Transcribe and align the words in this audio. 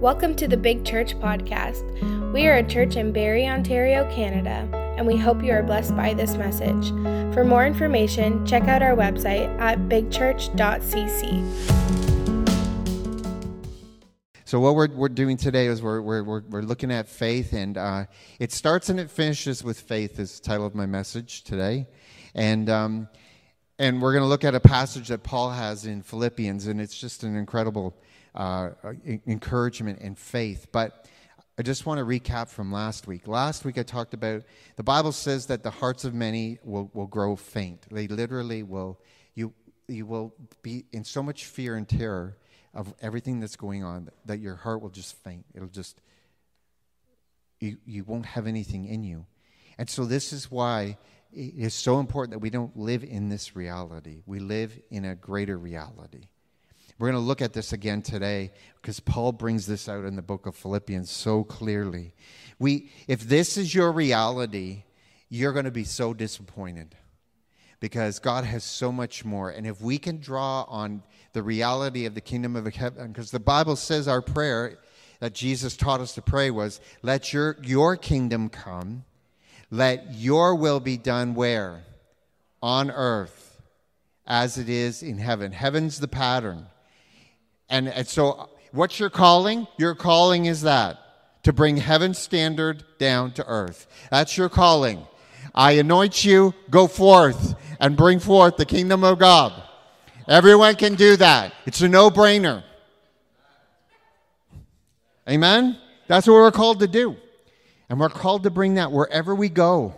Welcome 0.00 0.36
to 0.36 0.46
the 0.46 0.56
Big 0.56 0.84
Church 0.84 1.18
Podcast. 1.18 2.32
We 2.32 2.46
are 2.46 2.58
a 2.58 2.62
church 2.62 2.94
in 2.94 3.12
Barrie, 3.12 3.48
Ontario, 3.48 4.08
Canada, 4.14 4.70
and 4.96 5.04
we 5.04 5.16
hope 5.16 5.42
you 5.42 5.50
are 5.50 5.64
blessed 5.64 5.96
by 5.96 6.14
this 6.14 6.36
message. 6.36 6.90
For 7.34 7.42
more 7.44 7.66
information, 7.66 8.46
check 8.46 8.68
out 8.68 8.80
our 8.80 8.94
website 8.94 9.48
at 9.58 9.76
bigchurch.cc. 9.88 10.54
So 14.44 14.60
what 14.60 14.76
we're, 14.76 14.86
we're 14.94 15.08
doing 15.08 15.36
today 15.36 15.66
is 15.66 15.82
we're, 15.82 16.00
we're, 16.00 16.22
we're, 16.22 16.62
looking 16.62 16.92
at 16.92 17.08
faith, 17.08 17.52
and 17.52 17.76
uh, 17.76 18.04
it 18.38 18.52
starts 18.52 18.90
and 18.90 19.00
it 19.00 19.10
finishes 19.10 19.64
with 19.64 19.80
faith 19.80 20.20
is 20.20 20.38
the 20.38 20.48
title 20.48 20.64
of 20.64 20.76
my 20.76 20.86
message 20.86 21.42
today. 21.42 21.88
And, 22.36 22.70
um, 22.70 23.08
and 23.80 24.00
we're 24.00 24.12
going 24.12 24.22
to 24.22 24.28
look 24.28 24.44
at 24.44 24.54
a 24.54 24.60
passage 24.60 25.08
that 25.08 25.24
Paul 25.24 25.50
has 25.50 25.86
in 25.86 26.02
Philippians, 26.02 26.68
and 26.68 26.80
it's 26.80 26.96
just 26.96 27.24
an 27.24 27.34
incredible 27.34 27.96
uh, 28.38 28.70
encouragement 29.26 29.98
and 30.00 30.16
faith. 30.16 30.68
But 30.72 31.06
I 31.58 31.62
just 31.62 31.84
want 31.84 31.98
to 31.98 32.04
recap 32.04 32.48
from 32.48 32.70
last 32.70 33.08
week. 33.08 33.26
Last 33.26 33.64
week 33.64 33.78
I 33.78 33.82
talked 33.82 34.14
about 34.14 34.44
the 34.76 34.84
Bible 34.84 35.10
says 35.10 35.46
that 35.46 35.64
the 35.64 35.70
hearts 35.70 36.04
of 36.04 36.14
many 36.14 36.58
will, 36.62 36.88
will 36.94 37.08
grow 37.08 37.34
faint. 37.34 37.86
They 37.90 38.06
literally 38.06 38.62
will, 38.62 39.00
you, 39.34 39.52
you 39.88 40.06
will 40.06 40.34
be 40.62 40.84
in 40.92 41.02
so 41.02 41.22
much 41.22 41.46
fear 41.46 41.76
and 41.76 41.88
terror 41.88 42.38
of 42.72 42.94
everything 43.02 43.40
that's 43.40 43.56
going 43.56 43.82
on 43.82 44.08
that 44.26 44.38
your 44.38 44.54
heart 44.54 44.80
will 44.82 44.90
just 44.90 45.16
faint. 45.24 45.44
It'll 45.52 45.66
just, 45.66 46.00
you, 47.58 47.78
you 47.84 48.04
won't 48.04 48.26
have 48.26 48.46
anything 48.46 48.84
in 48.84 49.02
you. 49.02 49.26
And 49.78 49.90
so 49.90 50.04
this 50.04 50.32
is 50.32 50.48
why 50.48 50.96
it 51.32 51.54
is 51.56 51.74
so 51.74 51.98
important 51.98 52.32
that 52.32 52.38
we 52.38 52.50
don't 52.50 52.76
live 52.76 53.02
in 53.02 53.30
this 53.30 53.56
reality. 53.56 54.22
We 54.26 54.38
live 54.38 54.78
in 54.90 55.04
a 55.04 55.16
greater 55.16 55.58
reality. 55.58 56.28
We're 56.98 57.12
going 57.12 57.22
to 57.22 57.26
look 57.26 57.40
at 57.40 57.52
this 57.52 57.72
again 57.72 58.02
today 58.02 58.50
because 58.82 58.98
Paul 58.98 59.30
brings 59.30 59.66
this 59.66 59.88
out 59.88 60.04
in 60.04 60.16
the 60.16 60.22
book 60.22 60.46
of 60.46 60.56
Philippians 60.56 61.10
so 61.10 61.44
clearly. 61.44 62.12
We, 62.58 62.90
if 63.06 63.20
this 63.20 63.56
is 63.56 63.72
your 63.72 63.92
reality, 63.92 64.82
you're 65.28 65.52
going 65.52 65.64
to 65.64 65.70
be 65.70 65.84
so 65.84 66.12
disappointed 66.12 66.96
because 67.78 68.18
God 68.18 68.44
has 68.44 68.64
so 68.64 68.90
much 68.90 69.24
more. 69.24 69.50
And 69.50 69.64
if 69.64 69.80
we 69.80 69.98
can 69.98 70.18
draw 70.18 70.62
on 70.64 71.04
the 71.34 71.42
reality 71.42 72.04
of 72.06 72.14
the 72.14 72.20
kingdom 72.20 72.56
of 72.56 72.66
heaven, 72.74 73.12
because 73.12 73.30
the 73.30 73.38
Bible 73.38 73.76
says 73.76 74.08
our 74.08 74.22
prayer 74.22 74.78
that 75.20 75.34
Jesus 75.34 75.76
taught 75.76 76.00
us 76.00 76.14
to 76.14 76.22
pray 76.22 76.50
was, 76.50 76.80
Let 77.02 77.32
your, 77.32 77.56
your 77.62 77.96
kingdom 77.96 78.48
come, 78.48 79.04
let 79.70 80.14
your 80.14 80.56
will 80.56 80.80
be 80.80 80.96
done 80.96 81.34
where? 81.34 81.84
On 82.60 82.90
earth 82.90 83.60
as 84.26 84.58
it 84.58 84.68
is 84.68 85.02
in 85.02 85.18
heaven. 85.18 85.52
Heaven's 85.52 86.00
the 86.00 86.08
pattern. 86.08 86.66
And, 87.68 87.88
and 87.88 88.06
so, 88.06 88.30
uh, 88.32 88.46
what's 88.72 88.98
your 88.98 89.10
calling? 89.10 89.66
Your 89.76 89.94
calling 89.94 90.46
is 90.46 90.62
that 90.62 90.98
to 91.42 91.52
bring 91.52 91.76
heaven's 91.76 92.18
standard 92.18 92.84
down 92.98 93.32
to 93.32 93.46
earth. 93.46 93.86
That's 94.10 94.36
your 94.36 94.48
calling. 94.48 95.06
I 95.54 95.72
anoint 95.72 96.24
you, 96.24 96.54
go 96.70 96.86
forth 96.86 97.54
and 97.80 97.96
bring 97.96 98.20
forth 98.20 98.56
the 98.56 98.66
kingdom 98.66 99.04
of 99.04 99.18
God. 99.18 99.62
Everyone 100.26 100.76
can 100.76 100.94
do 100.94 101.16
that. 101.16 101.54
It's 101.64 101.80
a 101.80 101.88
no 101.88 102.10
brainer. 102.10 102.62
Amen? 105.28 105.78
That's 106.06 106.26
what 106.26 106.34
we're 106.34 106.50
called 106.50 106.80
to 106.80 106.86
do. 106.86 107.16
And 107.88 107.98
we're 107.98 108.08
called 108.08 108.42
to 108.42 108.50
bring 108.50 108.74
that 108.74 108.92
wherever 108.92 109.34
we 109.34 109.48
go. 109.48 109.94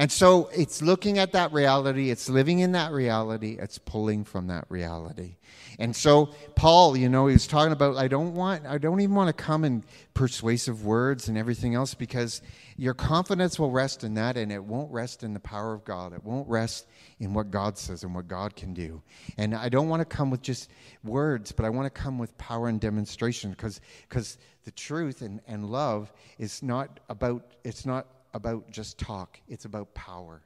And 0.00 0.10
so 0.10 0.48
it's 0.54 0.80
looking 0.80 1.18
at 1.18 1.32
that 1.32 1.52
reality, 1.52 2.08
it's 2.08 2.30
living 2.30 2.60
in 2.60 2.72
that 2.72 2.90
reality, 2.90 3.58
it's 3.60 3.76
pulling 3.76 4.24
from 4.24 4.46
that 4.46 4.64
reality. 4.70 5.36
And 5.78 5.94
so 5.94 6.30
Paul, 6.56 6.96
you 6.96 7.10
know, 7.10 7.26
he's 7.26 7.46
talking 7.46 7.72
about 7.72 7.98
I 7.98 8.08
don't 8.08 8.34
want 8.34 8.64
I 8.64 8.78
don't 8.78 9.02
even 9.02 9.14
want 9.14 9.28
to 9.28 9.34
come 9.34 9.62
in 9.62 9.84
persuasive 10.14 10.86
words 10.86 11.28
and 11.28 11.36
everything 11.36 11.74
else 11.74 11.92
because 11.92 12.40
your 12.78 12.94
confidence 12.94 13.58
will 13.58 13.70
rest 13.70 14.02
in 14.02 14.14
that 14.14 14.38
and 14.38 14.50
it 14.50 14.64
won't 14.64 14.90
rest 14.90 15.22
in 15.22 15.34
the 15.34 15.40
power 15.40 15.74
of 15.74 15.84
God. 15.84 16.14
It 16.14 16.24
won't 16.24 16.48
rest 16.48 16.86
in 17.18 17.34
what 17.34 17.50
God 17.50 17.76
says 17.76 18.02
and 18.02 18.14
what 18.14 18.26
God 18.26 18.56
can 18.56 18.72
do. 18.72 19.02
And 19.36 19.54
I 19.54 19.68
don't 19.68 19.90
want 19.90 20.00
to 20.00 20.06
come 20.06 20.30
with 20.30 20.40
just 20.40 20.70
words, 21.04 21.52
but 21.52 21.66
I 21.66 21.68
want 21.68 21.84
to 21.92 22.00
come 22.00 22.18
with 22.18 22.38
power 22.38 22.68
and 22.68 22.80
demonstration 22.80 23.50
because 23.50 23.82
because 24.08 24.38
the 24.64 24.70
truth 24.70 25.20
and, 25.20 25.42
and 25.46 25.66
love 25.66 26.10
is 26.38 26.62
not 26.62 27.00
about 27.10 27.44
it's 27.64 27.84
not 27.84 28.06
about 28.34 28.70
just 28.70 28.98
talk. 28.98 29.38
It's 29.48 29.64
about 29.64 29.94
power. 29.94 30.42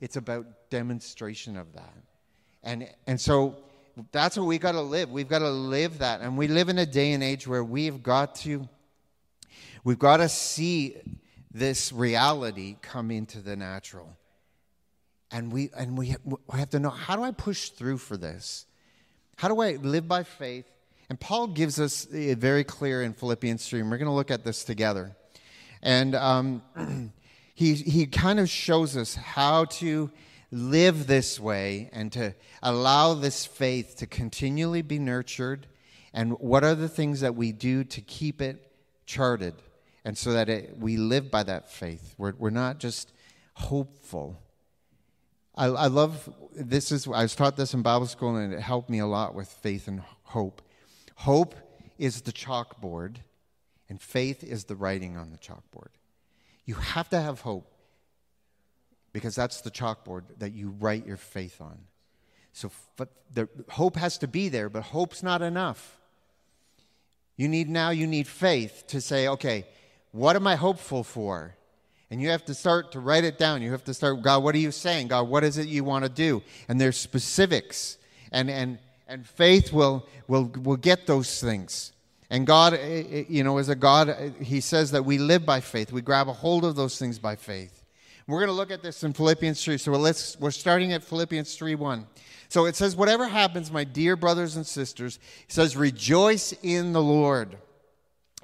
It's 0.00 0.16
about 0.16 0.46
demonstration 0.70 1.56
of 1.56 1.72
that. 1.74 1.94
And 2.62 2.88
and 3.06 3.20
so 3.20 3.56
that's 4.12 4.36
what 4.36 4.46
we 4.46 4.58
got 4.58 4.72
to 4.72 4.80
live. 4.80 5.10
We've 5.10 5.28
got 5.28 5.40
to 5.40 5.50
live 5.50 5.98
that. 5.98 6.20
And 6.20 6.36
we 6.36 6.48
live 6.48 6.68
in 6.68 6.78
a 6.78 6.86
day 6.86 7.12
and 7.12 7.22
age 7.22 7.46
where 7.46 7.64
we've 7.64 8.02
got 8.02 8.34
to 8.36 8.68
we've 9.84 9.98
got 9.98 10.18
to 10.18 10.28
see 10.28 10.96
this 11.52 11.92
reality 11.92 12.76
come 12.82 13.10
into 13.10 13.40
the 13.40 13.56
natural. 13.56 14.16
And 15.30 15.52
we 15.52 15.70
and 15.76 15.96
we 15.96 16.16
have 16.52 16.70
to 16.70 16.80
know 16.80 16.90
how 16.90 17.16
do 17.16 17.22
I 17.22 17.30
push 17.30 17.70
through 17.70 17.98
for 17.98 18.16
this? 18.16 18.66
How 19.36 19.48
do 19.48 19.60
I 19.60 19.72
live 19.72 20.06
by 20.06 20.24
faith? 20.24 20.70
And 21.08 21.18
Paul 21.18 21.48
gives 21.48 21.80
us 21.80 22.04
it 22.06 22.38
very 22.38 22.62
clear 22.62 23.02
in 23.02 23.14
Philippians 23.14 23.68
3, 23.68 23.80
and 23.80 23.90
we're 23.90 23.98
going 23.98 24.06
to 24.06 24.14
look 24.14 24.30
at 24.30 24.44
this 24.44 24.62
together. 24.62 25.16
And 25.82 26.14
um, 26.14 26.62
he, 27.60 27.74
he 27.74 28.06
kind 28.06 28.40
of 28.40 28.48
shows 28.48 28.96
us 28.96 29.14
how 29.14 29.66
to 29.66 30.10
live 30.50 31.06
this 31.06 31.38
way 31.38 31.90
and 31.92 32.10
to 32.12 32.34
allow 32.62 33.12
this 33.12 33.44
faith 33.44 33.96
to 33.96 34.06
continually 34.06 34.80
be 34.80 34.98
nurtured. 34.98 35.66
And 36.14 36.38
what 36.40 36.64
are 36.64 36.74
the 36.74 36.88
things 36.88 37.20
that 37.20 37.34
we 37.34 37.52
do 37.52 37.84
to 37.84 38.00
keep 38.00 38.40
it 38.40 38.72
charted? 39.04 39.52
And 40.06 40.16
so 40.16 40.32
that 40.32 40.48
it, 40.48 40.78
we 40.78 40.96
live 40.96 41.30
by 41.30 41.42
that 41.42 41.70
faith. 41.70 42.14
We're, 42.16 42.32
we're 42.38 42.48
not 42.48 42.78
just 42.78 43.12
hopeful. 43.52 44.40
I, 45.54 45.66
I 45.66 45.86
love 45.88 46.32
this 46.56 46.90
is 46.90 47.06
i 47.06 47.22
was 47.22 47.36
taught 47.36 47.56
this 47.56 47.74
in 47.74 47.82
bible 47.82 48.06
school 48.06 48.36
and 48.36 48.54
it 48.54 48.60
helped 48.60 48.88
me 48.88 49.00
a 49.00 49.06
lot 49.06 49.34
with 49.34 49.48
faith 49.48 49.86
and 49.86 50.00
hope. 50.22 50.62
Hope 51.14 51.54
is 51.98 52.22
the 52.22 52.32
chalkboard 52.32 53.16
and 53.90 54.00
faith 54.00 54.42
is 54.42 54.64
the 54.64 54.76
writing 54.76 55.18
on 55.18 55.30
the 55.30 55.36
chalkboard 55.36 55.99
you 56.64 56.74
have 56.74 57.08
to 57.10 57.20
have 57.20 57.40
hope 57.40 57.70
because 59.12 59.34
that's 59.34 59.60
the 59.60 59.70
chalkboard 59.70 60.22
that 60.38 60.52
you 60.52 60.74
write 60.80 61.06
your 61.06 61.16
faith 61.16 61.60
on. 61.60 61.78
So 62.52 62.70
but 62.96 63.08
the 63.32 63.48
hope 63.70 63.96
has 63.96 64.18
to 64.18 64.28
be 64.28 64.48
there, 64.48 64.68
but 64.68 64.82
hope's 64.82 65.22
not 65.22 65.42
enough. 65.42 65.98
You 67.36 67.48
need 67.48 67.68
now 67.68 67.90
you 67.90 68.06
need 68.06 68.26
faith 68.26 68.84
to 68.88 69.00
say, 69.00 69.28
okay, 69.28 69.66
what 70.12 70.36
am 70.36 70.46
I 70.46 70.56
hopeful 70.56 71.04
for? 71.04 71.56
And 72.10 72.20
you 72.20 72.30
have 72.30 72.44
to 72.46 72.54
start 72.54 72.92
to 72.92 73.00
write 73.00 73.22
it 73.22 73.38
down. 73.38 73.62
You 73.62 73.70
have 73.70 73.84
to 73.84 73.94
start, 73.94 74.20
God, 74.20 74.42
what 74.42 74.54
are 74.54 74.58
you 74.58 74.72
saying? 74.72 75.08
God, 75.08 75.28
what 75.28 75.44
is 75.44 75.58
it 75.58 75.68
you 75.68 75.84
want 75.84 76.04
to 76.04 76.10
do? 76.10 76.42
And 76.68 76.80
there's 76.80 76.96
specifics. 76.96 77.98
And 78.32 78.50
and 78.50 78.78
and 79.08 79.26
faith 79.26 79.72
will 79.72 80.06
will 80.28 80.50
will 80.62 80.76
get 80.76 81.06
those 81.06 81.40
things. 81.40 81.92
And 82.30 82.46
God, 82.46 82.74
eh, 82.74 83.04
eh, 83.10 83.24
you 83.28 83.42
know, 83.42 83.58
as 83.58 83.68
a 83.68 83.74
God, 83.74 84.08
eh, 84.08 84.30
He 84.40 84.60
says 84.60 84.92
that 84.92 85.04
we 85.04 85.18
live 85.18 85.44
by 85.44 85.60
faith. 85.60 85.92
We 85.92 86.00
grab 86.00 86.28
a 86.28 86.32
hold 86.32 86.64
of 86.64 86.76
those 86.76 86.98
things 86.98 87.18
by 87.18 87.36
faith. 87.36 87.84
We're 88.26 88.38
going 88.38 88.48
to 88.48 88.54
look 88.54 88.70
at 88.70 88.82
this 88.82 89.02
in 89.02 89.12
Philippians 89.12 89.62
3. 89.64 89.76
So 89.76 89.90
let's, 89.92 90.38
we're 90.38 90.52
starting 90.52 90.92
at 90.92 91.02
Philippians 91.02 91.56
3 91.56 91.74
1. 91.74 92.06
So 92.48 92.66
it 92.66 92.76
says, 92.76 92.94
Whatever 92.94 93.26
happens, 93.26 93.72
my 93.72 93.82
dear 93.82 94.14
brothers 94.14 94.54
and 94.54 94.64
sisters, 94.64 95.18
it 95.48 95.52
says, 95.52 95.76
rejoice 95.76 96.52
in 96.62 96.92
the 96.92 97.02
Lord. 97.02 97.56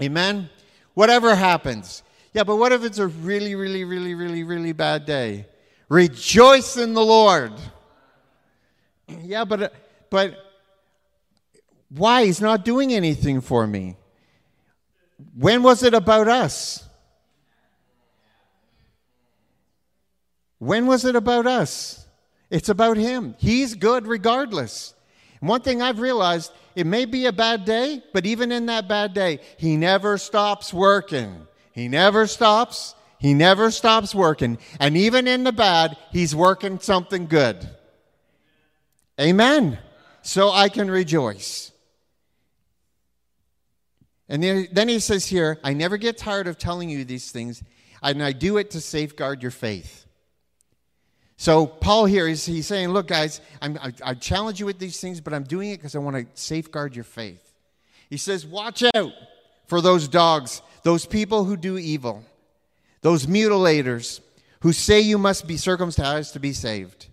Amen? 0.03 0.51
Whatever 0.95 1.35
happens. 1.35 2.03
Yeah, 2.33 2.45
but 2.45 2.57
what 2.57 2.73
if 2.73 2.85
it's 2.85 2.99
a 2.99 3.07
really, 3.07 3.55
really, 3.55 3.85
really, 3.85 4.15
really, 4.15 4.43
really 4.43 4.73
bad 4.73 5.07
day? 5.07 5.47
Rejoice 5.89 6.77
in 6.77 6.95
the 6.95 7.05
Lord. 7.05 7.53
Yeah, 9.23 9.45
but, 9.45 9.73
but 10.11 10.46
why? 11.89 12.25
He's 12.25 12.41
not 12.41 12.65
doing 12.65 12.93
anything 12.93 13.41
for 13.41 13.67
me. 13.67 13.97
When 15.35 15.63
was 15.63 15.83
it 15.83 15.95
about 15.95 16.29
us? 16.29 16.85
When 20.59 20.87
was 20.87 21.05
it 21.05 21.17
about 21.17 21.47
us? 21.47 22.07
It's 22.51 22.69
about 22.69 22.97
Him. 22.97 23.35
He's 23.39 23.75
good 23.75 24.07
regardless. 24.07 24.95
And 25.41 25.49
one 25.49 25.61
thing 25.61 25.83
I've 25.83 26.01
realized 26.01 26.53
it 26.75 26.87
may 26.87 27.05
be 27.05 27.27
a 27.27 27.33
bad 27.33 27.65
day, 27.65 28.03
but 28.13 28.27
even 28.27 28.53
in 28.53 28.67
that 28.67 28.89
bad 28.89 29.15
day, 29.15 29.41
He 29.59 29.77
never 29.77 30.19
stops 30.19 30.73
working. 30.73 31.47
He 31.73 31.89
never 31.89 32.27
stops. 32.27 32.95
He 33.19 33.33
never 33.35 33.71
stops 33.71 34.15
working. 34.15 34.59
And 34.81 34.97
even 34.97 35.27
in 35.27 35.45
the 35.45 35.53
bad, 35.53 35.97
He's 36.11 36.35
working 36.35 36.81
something 36.81 37.27
good. 37.27 37.69
Amen. 39.21 39.79
So 40.23 40.51
I 40.51 40.69
can 40.69 40.91
rejoice. 40.91 41.73
And 44.29 44.43
then 44.43 44.89
he 44.89 44.99
says 44.99 45.27
here, 45.27 45.59
I 45.63 45.73
never 45.73 45.97
get 45.97 46.19
tired 46.19 46.49
of 46.49 46.59
telling 46.59 46.91
you 46.91 47.05
these 47.05 47.31
things, 47.31 47.63
and 48.03 48.23
I 48.23 48.33
do 48.33 48.57
it 48.57 48.71
to 48.73 48.81
safeguard 48.81 49.41
your 49.41 49.53
faith. 49.53 50.07
So 51.37 51.67
Paul 51.67 52.07
here 52.07 52.27
is 52.27 52.47
he's 52.47 52.67
saying, 52.67 52.89
look, 52.89 53.09
guys, 53.09 53.41
I'm, 53.61 53.79
I, 53.81 53.93
I 54.03 54.15
challenge 54.15 54.59
you 54.59 54.67
with 54.67 54.79
these 54.79 55.01
things, 55.01 55.21
but 55.21 55.35
I'm 55.35 55.45
doing 55.45 55.71
it 55.71 55.77
because 55.77 55.95
I 55.95 55.99
want 55.99 56.17
to 56.17 56.27
safeguard 56.41 56.97
your 56.97 57.05
faith. 57.05 57.53
He 58.09 58.17
says, 58.17 58.47
watch 58.47 58.83
out 58.95 59.13
for 59.67 59.81
those 59.81 60.09
dogs, 60.09 60.63
those 60.83 61.07
people 61.07 61.45
who 61.45 61.57
do 61.57 61.77
evil, 61.77 62.25
those 63.03 63.27
mutilators 63.27 64.21
who 64.61 64.73
say 64.73 65.01
you 65.01 65.19
must 65.19 65.47
be 65.47 65.57
circumcised 65.57 66.33
to 66.33 66.41
be 66.41 66.53
saved. 66.53 67.09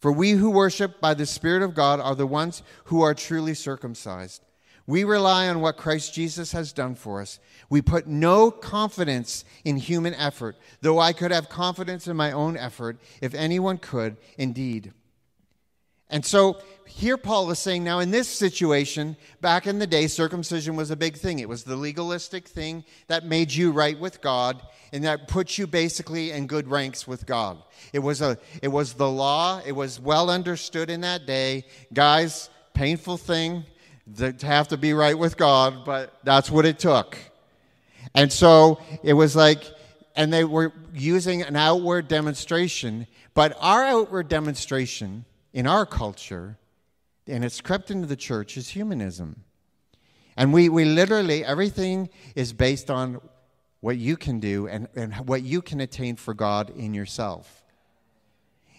For 0.00 0.12
we 0.12 0.32
who 0.32 0.50
worship 0.50 1.00
by 1.00 1.14
the 1.14 1.24
Spirit 1.24 1.62
of 1.62 1.74
God 1.74 2.00
are 2.00 2.14
the 2.14 2.26
ones 2.26 2.62
who 2.84 3.02
are 3.02 3.14
truly 3.14 3.54
circumcised. 3.54 4.44
We 4.86 5.04
rely 5.04 5.48
on 5.48 5.60
what 5.60 5.78
Christ 5.78 6.12
Jesus 6.12 6.52
has 6.52 6.72
done 6.72 6.94
for 6.94 7.22
us. 7.22 7.38
We 7.70 7.80
put 7.80 8.06
no 8.06 8.50
confidence 8.50 9.44
in 9.64 9.78
human 9.78 10.14
effort, 10.14 10.56
though 10.82 10.98
I 10.98 11.14
could 11.14 11.30
have 11.30 11.48
confidence 11.48 12.06
in 12.06 12.16
my 12.16 12.32
own 12.32 12.56
effort, 12.56 12.98
if 13.22 13.34
anyone 13.34 13.78
could, 13.78 14.18
indeed. 14.36 14.92
And 16.10 16.24
so 16.24 16.58
here 16.86 17.16
Paul 17.16 17.50
is 17.50 17.58
saying 17.58 17.82
now, 17.82 17.98
in 18.00 18.10
this 18.10 18.28
situation, 18.28 19.16
back 19.40 19.66
in 19.66 19.78
the 19.78 19.86
day, 19.86 20.06
circumcision 20.06 20.76
was 20.76 20.90
a 20.90 20.96
big 20.96 21.16
thing. 21.16 21.38
It 21.38 21.48
was 21.48 21.64
the 21.64 21.76
legalistic 21.76 22.46
thing 22.46 22.84
that 23.06 23.24
made 23.24 23.52
you 23.52 23.72
right 23.72 23.98
with 23.98 24.20
God 24.20 24.62
and 24.92 25.02
that 25.04 25.28
put 25.28 25.56
you 25.56 25.66
basically 25.66 26.30
in 26.30 26.46
good 26.46 26.68
ranks 26.68 27.08
with 27.08 27.24
God. 27.24 27.62
It 27.94 28.00
was, 28.00 28.20
a, 28.20 28.38
it 28.62 28.68
was 28.68 28.94
the 28.94 29.10
law, 29.10 29.62
it 29.64 29.72
was 29.72 29.98
well 29.98 30.28
understood 30.28 30.90
in 30.90 31.00
that 31.00 31.24
day. 31.24 31.64
Guys, 31.92 32.50
painful 32.74 33.16
thing 33.16 33.64
to 34.16 34.34
have 34.42 34.68
to 34.68 34.76
be 34.76 34.92
right 34.92 35.18
with 35.18 35.36
God, 35.36 35.84
but 35.84 36.18
that's 36.24 36.50
what 36.50 36.66
it 36.66 36.78
took. 36.78 37.18
And 38.14 38.32
so 38.32 38.80
it 39.02 39.14
was 39.14 39.34
like, 39.34 39.64
and 40.14 40.32
they 40.32 40.44
were 40.44 40.72
using 40.94 41.42
an 41.42 41.56
outward 41.56 42.08
demonstration, 42.08 43.06
but 43.32 43.56
our 43.60 43.82
outward 43.84 44.28
demonstration 44.28 45.24
in 45.52 45.66
our 45.66 45.86
culture, 45.86 46.58
and 47.26 47.44
it's 47.44 47.60
crept 47.60 47.90
into 47.90 48.06
the 48.06 48.16
church, 48.16 48.56
is 48.56 48.68
humanism. 48.68 49.42
And 50.36 50.52
we, 50.52 50.68
we 50.68 50.84
literally, 50.84 51.44
everything 51.44 52.10
is 52.34 52.52
based 52.52 52.90
on 52.90 53.20
what 53.80 53.96
you 53.96 54.16
can 54.16 54.40
do 54.40 54.66
and, 54.66 54.88
and 54.94 55.14
what 55.28 55.42
you 55.42 55.62
can 55.62 55.80
attain 55.80 56.16
for 56.16 56.34
God 56.34 56.70
in 56.76 56.94
yourself. 56.94 57.63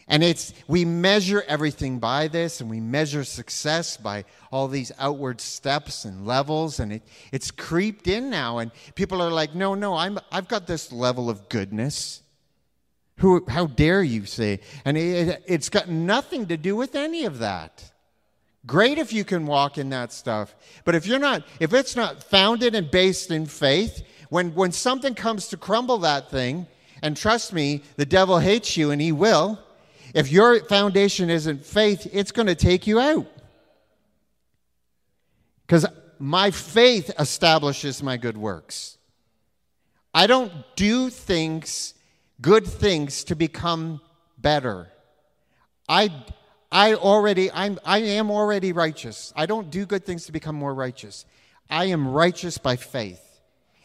And 0.08 0.24
it's 0.24 0.54
we 0.68 0.86
measure 0.86 1.44
everything 1.48 1.98
by 1.98 2.28
this, 2.28 2.62
and 2.62 2.70
we 2.70 2.80
measure 2.80 3.24
success 3.24 3.98
by 3.98 4.26
all 4.52 4.68
these 4.68 4.92
outward 5.00 5.42
steps 5.42 6.06
and 6.06 6.28
levels, 6.28 6.80
and 6.80 6.94
it, 6.94 7.04
it's 7.32 7.50
creeped 7.50 8.08
in 8.08 8.30
now. 8.30 8.60
And 8.60 8.72
people 8.94 9.22
are 9.22 9.32
like, 9.32 9.56
no, 9.56 9.74
no, 9.74 9.96
I'm 9.96 10.20
I've 10.32 10.48
got 10.48 10.68
this 10.68 10.92
level 10.92 11.30
of 11.30 11.50
goodness. 11.50 12.22
Who, 13.20 13.46
how 13.48 13.68
dare 13.68 14.04
you 14.04 14.26
say? 14.26 14.60
And 14.84 14.98
it, 14.98 15.44
it's 15.48 15.70
got 15.70 15.90
nothing 15.90 16.48
to 16.48 16.58
do 16.58 16.76
with 16.76 16.96
any 16.96 17.26
of 17.26 17.40
that. 17.40 17.92
Great 18.68 18.98
if 18.98 19.14
you 19.14 19.24
can 19.24 19.46
walk 19.46 19.78
in 19.78 19.90
that 19.90 20.12
stuff. 20.12 20.56
But 20.84 20.96
if 20.96 21.08
you're 21.08 21.20
not, 21.20 21.44
if 21.60 21.74
it's 21.74 21.96
not 21.96 22.24
founded 22.24 22.76
and 22.76 22.92
based 22.92 23.32
in 23.32 23.46
faith, 23.46 24.04
when, 24.30 24.54
when 24.54 24.72
something 24.72 25.16
comes 25.16 25.48
to 25.50 25.58
crumble 25.58 26.00
that 26.00 26.30
thing, 26.30 26.68
and 27.02 27.16
trust 27.16 27.54
me, 27.54 27.84
the 27.96 28.06
devil 28.06 28.40
hates 28.40 28.76
you 28.76 28.92
and 28.92 29.02
he 29.02 29.12
will. 29.12 29.60
If 30.16 30.32
your 30.32 30.64
foundation 30.64 31.30
isn't 31.30 31.66
faith, 31.66 32.08
it's 32.14 32.32
going 32.32 32.48
to 32.48 32.56
take 32.56 32.88
you 32.88 33.02
out. 33.02 33.28
Because 35.68 35.86
my 36.18 36.52
faith 36.52 37.12
establishes 37.20 38.02
my 38.02 38.16
good 38.16 38.38
works. 38.38 38.98
I 40.14 40.28
don't 40.28 40.54
do 40.78 41.10
things 41.10 41.94
good 42.42 42.66
things 42.66 43.26
to 43.26 43.36
become 43.36 44.02
better. 44.38 44.90
I, 45.88 46.10
I 46.72 46.94
already, 46.94 47.52
I'm, 47.52 47.80
I 47.86 48.00
am 48.00 48.30
already 48.32 48.72
righteous. 48.72 49.34
I 49.36 49.46
don't 49.46 49.70
do 49.70 49.86
good 49.86 50.06
things 50.06 50.26
to 50.26 50.32
become 50.32 50.56
more 50.56 50.74
righteous. 50.74 51.26
I 51.70 51.86
am 51.86 52.08
righteous 52.08 52.58
by 52.58 52.76
faith, 52.76 53.40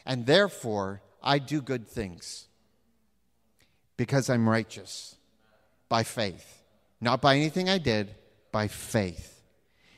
and 0.04 0.26
therefore 0.26 1.00
I 1.22 1.38
do 1.38 1.62
good 1.62 1.88
things 1.88 2.48
because 3.96 4.28
I'm 4.28 4.48
righteous 4.48 5.16
by 5.90 6.02
faith. 6.02 6.62
Not 7.02 7.20
by 7.20 7.36
anything 7.36 7.68
I 7.68 7.76
did, 7.76 8.14
by 8.50 8.68
faith. 8.68 9.42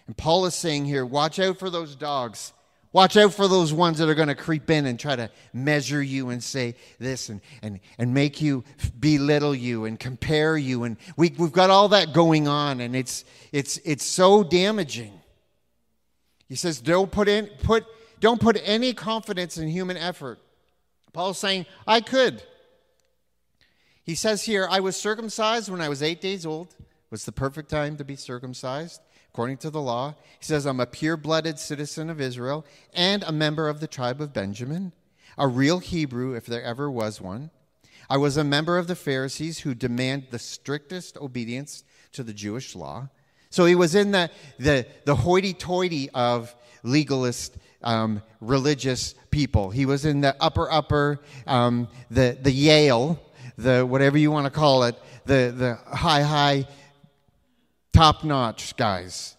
And 0.08 0.16
Paul 0.16 0.46
is 0.46 0.56
saying 0.56 0.86
here 0.86 1.06
watch 1.06 1.38
out 1.38 1.60
for 1.60 1.70
those 1.70 1.94
dogs 1.94 2.52
Watch 2.92 3.16
out 3.16 3.32
for 3.32 3.48
those 3.48 3.72
ones 3.72 3.98
that 3.98 4.08
are 4.10 4.14
going 4.14 4.28
to 4.28 4.34
creep 4.34 4.68
in 4.68 4.84
and 4.84 5.00
try 5.00 5.16
to 5.16 5.30
measure 5.54 6.02
you 6.02 6.28
and 6.28 6.44
say 6.44 6.74
this 6.98 7.30
and, 7.30 7.40
and, 7.62 7.80
and 7.96 8.12
make 8.12 8.42
you 8.42 8.64
belittle 9.00 9.54
you 9.54 9.86
and 9.86 9.98
compare 9.98 10.58
you. 10.58 10.84
And 10.84 10.98
we, 11.16 11.32
we've 11.38 11.52
got 11.52 11.70
all 11.70 11.88
that 11.88 12.12
going 12.12 12.48
on, 12.48 12.80
and 12.80 12.94
it's, 12.94 13.24
it's, 13.50 13.78
it's 13.78 14.04
so 14.04 14.44
damaging. 14.44 15.12
He 16.48 16.54
says, 16.54 16.80
don't 16.80 17.10
put, 17.10 17.28
in, 17.28 17.48
put, 17.62 17.86
don't 18.20 18.40
put 18.40 18.60
any 18.62 18.92
confidence 18.92 19.56
in 19.56 19.68
human 19.68 19.96
effort. 19.96 20.38
Paul's 21.14 21.38
saying, 21.38 21.64
I 21.86 22.02
could. 22.02 22.42
He 24.04 24.14
says 24.14 24.44
here, 24.44 24.66
I 24.70 24.80
was 24.80 24.96
circumcised 24.96 25.70
when 25.70 25.80
I 25.80 25.88
was 25.88 26.02
eight 26.02 26.20
days 26.20 26.44
old. 26.44 26.74
Was 27.10 27.24
the 27.24 27.32
perfect 27.32 27.68
time 27.68 27.98
to 27.98 28.04
be 28.04 28.16
circumcised 28.16 29.02
according 29.32 29.56
to 29.58 29.70
the 29.70 29.80
law. 29.80 30.14
He 30.38 30.44
says, 30.44 30.66
I'm 30.66 30.80
a 30.80 30.86
pure 30.86 31.16
blooded 31.16 31.58
citizen 31.58 32.10
of 32.10 32.20
Israel 32.20 32.66
and 32.94 33.22
a 33.22 33.32
member 33.32 33.68
of 33.68 33.80
the 33.80 33.86
tribe 33.86 34.20
of 34.20 34.32
Benjamin, 34.32 34.92
a 35.38 35.48
real 35.48 35.78
Hebrew, 35.78 36.34
if 36.34 36.44
there 36.44 36.62
ever 36.62 36.90
was 36.90 37.20
one. 37.20 37.50
I 38.10 38.18
was 38.18 38.36
a 38.36 38.44
member 38.44 38.76
of 38.76 38.88
the 38.88 38.94
Pharisees 38.94 39.60
who 39.60 39.74
demand 39.74 40.26
the 40.30 40.38
strictest 40.38 41.16
obedience 41.16 41.84
to 42.12 42.22
the 42.22 42.34
Jewish 42.34 42.76
law. 42.76 43.08
So 43.48 43.64
he 43.64 43.74
was 43.74 43.94
in 43.94 44.10
the, 44.10 44.30
the, 44.58 44.86
the 45.06 45.14
hoity 45.14 45.54
toity 45.54 46.10
of 46.10 46.54
legalist 46.82 47.56
um, 47.82 48.22
religious 48.40 49.14
people. 49.30 49.70
He 49.70 49.86
was 49.86 50.04
in 50.04 50.20
the 50.20 50.36
upper, 50.40 50.70
upper, 50.70 51.20
um, 51.46 51.88
the, 52.10 52.36
the 52.40 52.52
Yale, 52.52 53.18
the 53.56 53.84
whatever 53.86 54.18
you 54.18 54.30
want 54.30 54.46
to 54.46 54.50
call 54.50 54.84
it, 54.84 54.96
the, 55.24 55.54
the 55.56 55.96
high, 55.96 56.22
high 56.22 56.66
top 57.92 58.24
notch 58.24 58.76
guys. 58.76 59.36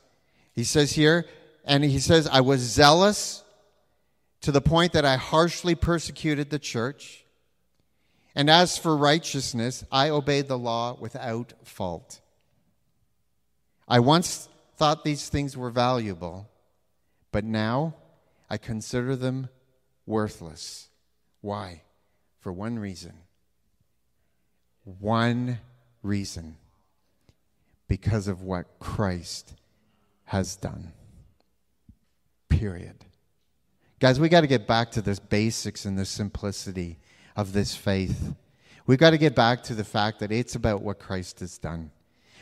He 0.53 0.63
says 0.63 0.91
here, 0.91 1.25
and 1.65 1.83
he 1.83 1.99
says, 1.99 2.27
I 2.27 2.41
was 2.41 2.59
zealous 2.61 3.43
to 4.41 4.51
the 4.51 4.61
point 4.61 4.93
that 4.93 5.05
I 5.05 5.15
harshly 5.15 5.75
persecuted 5.75 6.49
the 6.49 6.59
church. 6.59 7.25
And 8.35 8.49
as 8.49 8.77
for 8.77 8.95
righteousness, 8.97 9.83
I 9.91 10.09
obeyed 10.09 10.47
the 10.47 10.57
law 10.57 10.97
without 10.99 11.53
fault. 11.63 12.19
I 13.87 13.99
once 13.99 14.49
thought 14.75 15.03
these 15.03 15.29
things 15.29 15.55
were 15.55 15.69
valuable, 15.69 16.49
but 17.31 17.43
now 17.43 17.95
I 18.49 18.57
consider 18.57 19.15
them 19.15 19.49
worthless. 20.05 20.89
Why? 21.41 21.83
For 22.39 22.51
one 22.51 22.79
reason. 22.79 23.13
One 24.83 25.59
reason 26.01 26.57
because 27.87 28.27
of 28.27 28.41
what 28.41 28.79
Christ 28.79 29.53
has 30.25 30.55
done. 30.55 30.91
Period. 32.49 33.05
Guys, 33.99 34.19
we 34.19 34.29
got 34.29 34.41
to 34.41 34.47
get 34.47 34.67
back 34.67 34.91
to 34.91 35.01
the 35.01 35.19
basics 35.29 35.85
and 35.85 35.97
the 35.97 36.05
simplicity 36.05 36.99
of 37.35 37.53
this 37.53 37.75
faith. 37.75 38.33
We've 38.85 38.97
got 38.97 39.11
to 39.11 39.17
get 39.17 39.35
back 39.35 39.63
to 39.63 39.75
the 39.75 39.83
fact 39.83 40.19
that 40.19 40.31
it's 40.31 40.55
about 40.55 40.81
what 40.81 40.99
Christ 40.99 41.39
has 41.39 41.57
done. 41.57 41.91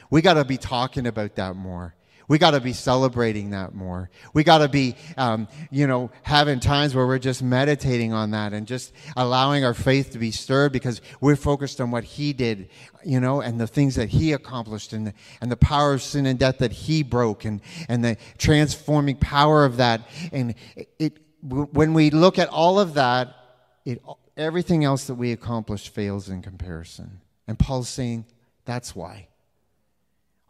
We 0.09 0.21
got 0.21 0.33
to 0.33 0.45
be 0.45 0.57
talking 0.57 1.05
about 1.05 1.35
that 1.35 1.55
more. 1.55 1.93
We 2.31 2.37
got 2.37 2.51
to 2.51 2.61
be 2.61 2.71
celebrating 2.71 3.49
that 3.49 3.75
more. 3.75 4.09
We 4.33 4.45
got 4.45 4.59
to 4.59 4.69
be, 4.69 4.95
um, 5.17 5.49
you 5.69 5.85
know, 5.85 6.11
having 6.23 6.61
times 6.61 6.95
where 6.95 7.05
we're 7.05 7.19
just 7.19 7.43
meditating 7.43 8.13
on 8.13 8.31
that 8.31 8.53
and 8.53 8.65
just 8.65 8.93
allowing 9.17 9.65
our 9.65 9.73
faith 9.73 10.11
to 10.11 10.17
be 10.17 10.31
stirred 10.31 10.71
because 10.71 11.01
we're 11.19 11.35
focused 11.35 11.81
on 11.81 11.91
what 11.91 12.05
He 12.05 12.31
did, 12.31 12.69
you 13.03 13.19
know, 13.19 13.41
and 13.41 13.59
the 13.59 13.67
things 13.67 13.95
that 13.95 14.07
He 14.07 14.31
accomplished 14.31 14.93
and 14.93 15.07
the, 15.07 15.13
and 15.41 15.51
the 15.51 15.57
power 15.57 15.91
of 15.91 16.01
sin 16.01 16.25
and 16.25 16.39
death 16.39 16.59
that 16.59 16.71
He 16.71 17.03
broke 17.03 17.43
and, 17.43 17.59
and 17.89 18.01
the 18.01 18.15
transforming 18.37 19.17
power 19.17 19.65
of 19.65 19.75
that. 19.75 20.07
And 20.31 20.55
it, 20.77 20.89
it 20.99 21.17
when 21.41 21.93
we 21.93 22.11
look 22.11 22.39
at 22.39 22.47
all 22.47 22.79
of 22.79 22.93
that, 22.93 23.35
it, 23.83 24.01
everything 24.37 24.85
else 24.85 25.03
that 25.07 25.15
we 25.15 25.33
accomplished 25.33 25.89
fails 25.89 26.29
in 26.29 26.41
comparison. 26.41 27.19
And 27.45 27.59
Paul's 27.59 27.89
saying 27.89 28.23
that's 28.63 28.95
why 28.95 29.27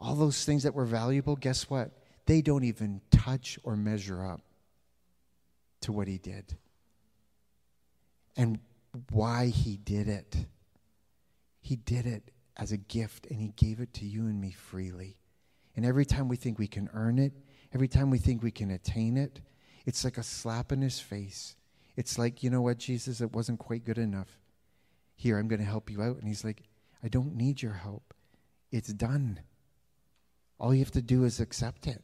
all 0.02 0.14
those 0.14 0.44
things 0.44 0.64
that 0.64 0.74
were 0.74 0.84
valuable, 0.84 1.36
guess 1.36 1.70
what? 1.70 1.92
They 2.26 2.42
don't 2.42 2.64
even 2.64 3.00
touch 3.10 3.58
or 3.62 3.76
measure 3.76 4.24
up 4.24 4.40
to 5.82 5.92
what 5.92 6.08
he 6.08 6.18
did 6.18 6.56
and 8.36 8.58
why 9.10 9.46
he 9.46 9.76
did 9.76 10.08
it. 10.08 10.36
He 11.60 11.76
did 11.76 12.06
it 12.06 12.30
as 12.56 12.72
a 12.72 12.76
gift 12.76 13.26
and 13.26 13.40
he 13.40 13.48
gave 13.48 13.80
it 13.80 13.94
to 13.94 14.04
you 14.04 14.22
and 14.22 14.40
me 14.40 14.52
freely. 14.52 15.18
And 15.76 15.86
every 15.86 16.04
time 16.04 16.28
we 16.28 16.36
think 16.36 16.58
we 16.58 16.68
can 16.68 16.90
earn 16.92 17.18
it, 17.18 17.32
every 17.72 17.88
time 17.88 18.10
we 18.10 18.18
think 18.18 18.42
we 18.42 18.50
can 18.50 18.70
attain 18.70 19.16
it, 19.16 19.40
it's 19.86 20.04
like 20.04 20.18
a 20.18 20.22
slap 20.22 20.70
in 20.72 20.82
his 20.82 21.00
face. 21.00 21.56
It's 21.96 22.18
like, 22.18 22.42
you 22.42 22.50
know 22.50 22.62
what, 22.62 22.78
Jesus, 22.78 23.20
it 23.20 23.32
wasn't 23.32 23.58
quite 23.58 23.84
good 23.84 23.98
enough. 23.98 24.38
Here, 25.14 25.38
I'm 25.38 25.48
going 25.48 25.60
to 25.60 25.66
help 25.66 25.90
you 25.90 26.02
out. 26.02 26.18
And 26.18 26.26
he's 26.28 26.44
like, 26.44 26.62
I 27.02 27.08
don't 27.08 27.36
need 27.36 27.62
your 27.62 27.72
help. 27.72 28.14
It's 28.70 28.92
done. 28.92 29.40
All 30.58 30.72
you 30.72 30.80
have 30.80 30.92
to 30.92 31.02
do 31.02 31.24
is 31.24 31.40
accept 31.40 31.86
it. 31.86 32.02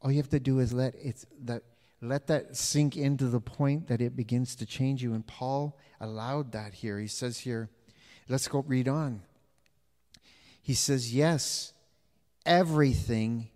All 0.00 0.10
you 0.10 0.18
have 0.18 0.30
to 0.30 0.40
do 0.40 0.58
is 0.58 0.72
let 0.72 0.94
it's 0.96 1.26
that 1.44 1.62
let 2.00 2.26
that 2.26 2.56
sink 2.56 2.96
into 2.96 3.28
the 3.28 3.40
point 3.40 3.88
that 3.88 4.00
it 4.00 4.14
begins 4.14 4.54
to 4.56 4.66
change 4.66 5.02
you. 5.02 5.14
And 5.14 5.26
Paul 5.26 5.78
allowed 6.00 6.52
that 6.52 6.74
here. 6.74 6.98
He 6.98 7.06
says 7.06 7.38
here, 7.38 7.70
let's 8.28 8.46
go 8.46 8.62
read 8.66 8.88
on. 8.88 9.22
He 10.60 10.74
says, 10.74 11.14
Yes, 11.14 11.72
everything 12.44 13.48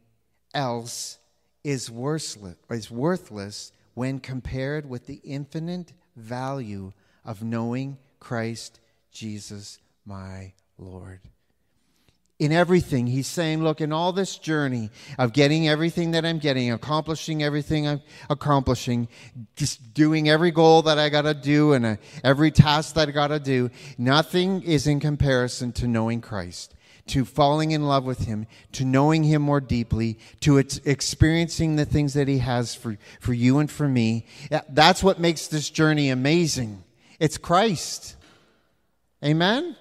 else 0.55 1.19
is 1.63 1.91
worthless, 1.91 2.57
is 2.71 2.91
worthless 2.91 3.73
when 3.95 4.19
compared 4.19 4.89
with 4.89 5.07
the 5.07 5.21
infinite 5.25 5.93
value 6.17 6.93
of 7.25 7.43
knowing 7.43 7.99
Christ 8.21 8.81
Jesus, 9.13 9.79
my 10.07 10.53
Lord 10.79 11.21
in 12.39 12.53
everything. 12.53 13.07
He's 13.07 13.27
saying, 13.27 13.63
look, 13.63 13.81
in 13.81 13.93
all 13.93 14.13
this 14.13 14.39
journey 14.39 14.91
of 15.19 15.33
getting 15.33 15.69
everything 15.69 16.13
that 16.13 16.25
I'm 16.25 16.39
getting, 16.39 16.71
accomplishing 16.71 17.43
everything 17.43 17.89
I'm 17.89 18.01
accomplishing, 18.31 19.09
just 19.57 19.93
doing 19.93 20.29
every 20.29 20.51
goal 20.51 20.83
that 20.83 20.99
I 20.99 21.09
got 21.09 21.23
to 21.23 21.35
do 21.35 21.73
and 21.73 21.85
uh, 21.85 21.97
every 22.23 22.51
task 22.51 22.95
that 22.95 23.09
I 23.09 23.11
got 23.11 23.29
to 23.29 23.41
do, 23.41 23.71
nothing 23.97 24.63
is 24.63 24.87
in 24.87 25.01
comparison 25.01 25.73
to 25.73 25.89
knowing 25.89 26.21
Christ. 26.21 26.75
To 27.09 27.25
falling 27.25 27.71
in 27.71 27.87
love 27.87 28.05
with 28.05 28.27
him, 28.27 28.47
to 28.73 28.85
knowing 28.85 29.25
him 29.25 29.41
more 29.41 29.63
deeply, 29.63 30.19
to 30.41 30.59
experiencing 30.59 31.77
the 31.77 31.87
things 31.87 32.13
that 32.13 32.29
he 32.29 32.37
has 32.37 32.75
for, 32.75 32.99
for 33.19 33.33
you 33.33 33.61
and 33.61 33.71
for 33.71 33.89
me. 33.89 34.27
That's 34.69 35.03
what 35.03 35.19
makes 35.19 35.49
this 35.49 35.71
journey 35.71 36.11
amazing. 36.11 36.85
It's 37.19 37.39
Christ. 37.39 38.17
Amen? 39.25 39.75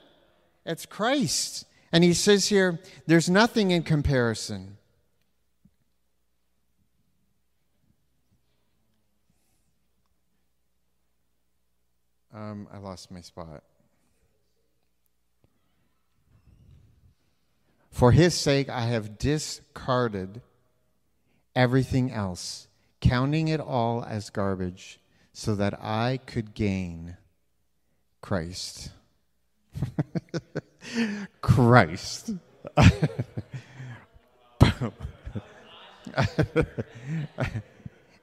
It's 0.66 0.86
Christ. 0.86 1.66
And 1.92 2.04
he 2.04 2.14
says 2.14 2.48
here, 2.48 2.80
there's 3.06 3.30
nothing 3.30 3.72
in 3.72 3.84
comparison. 3.84 4.78
Um, 12.34 12.68
I 12.72 12.78
lost 12.78 13.10
my 13.10 13.22
spot. 13.22 13.64
For 17.90 18.12
his 18.12 18.36
sake, 18.36 18.70
I 18.70 18.82
have 18.82 19.18
discarded 19.18 20.42
everything 21.56 22.12
else, 22.12 22.68
counting 23.02 23.48
it 23.48 23.60
all 23.60 24.04
as 24.04 24.30
garbage, 24.30 25.00
so 25.34 25.56
that 25.56 25.84
I 25.84 26.20
could 26.28 26.54
gain 26.54 27.18
Christ. 28.22 28.92
Christ. 31.42 32.32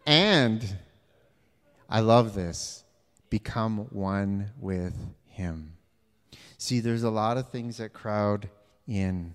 and 0.06 0.76
I 1.88 2.00
love 2.00 2.35
this 2.35 2.85
become 3.30 3.87
one 3.90 4.50
with 4.61 4.97
Him. 5.26 5.73
See, 6.59 6.80
there's 6.80 7.02
a 7.02 7.11
lot 7.11 7.37
of 7.37 7.49
things 7.50 7.78
that 7.78 7.92
crowd 7.92 8.49
in 8.87 9.35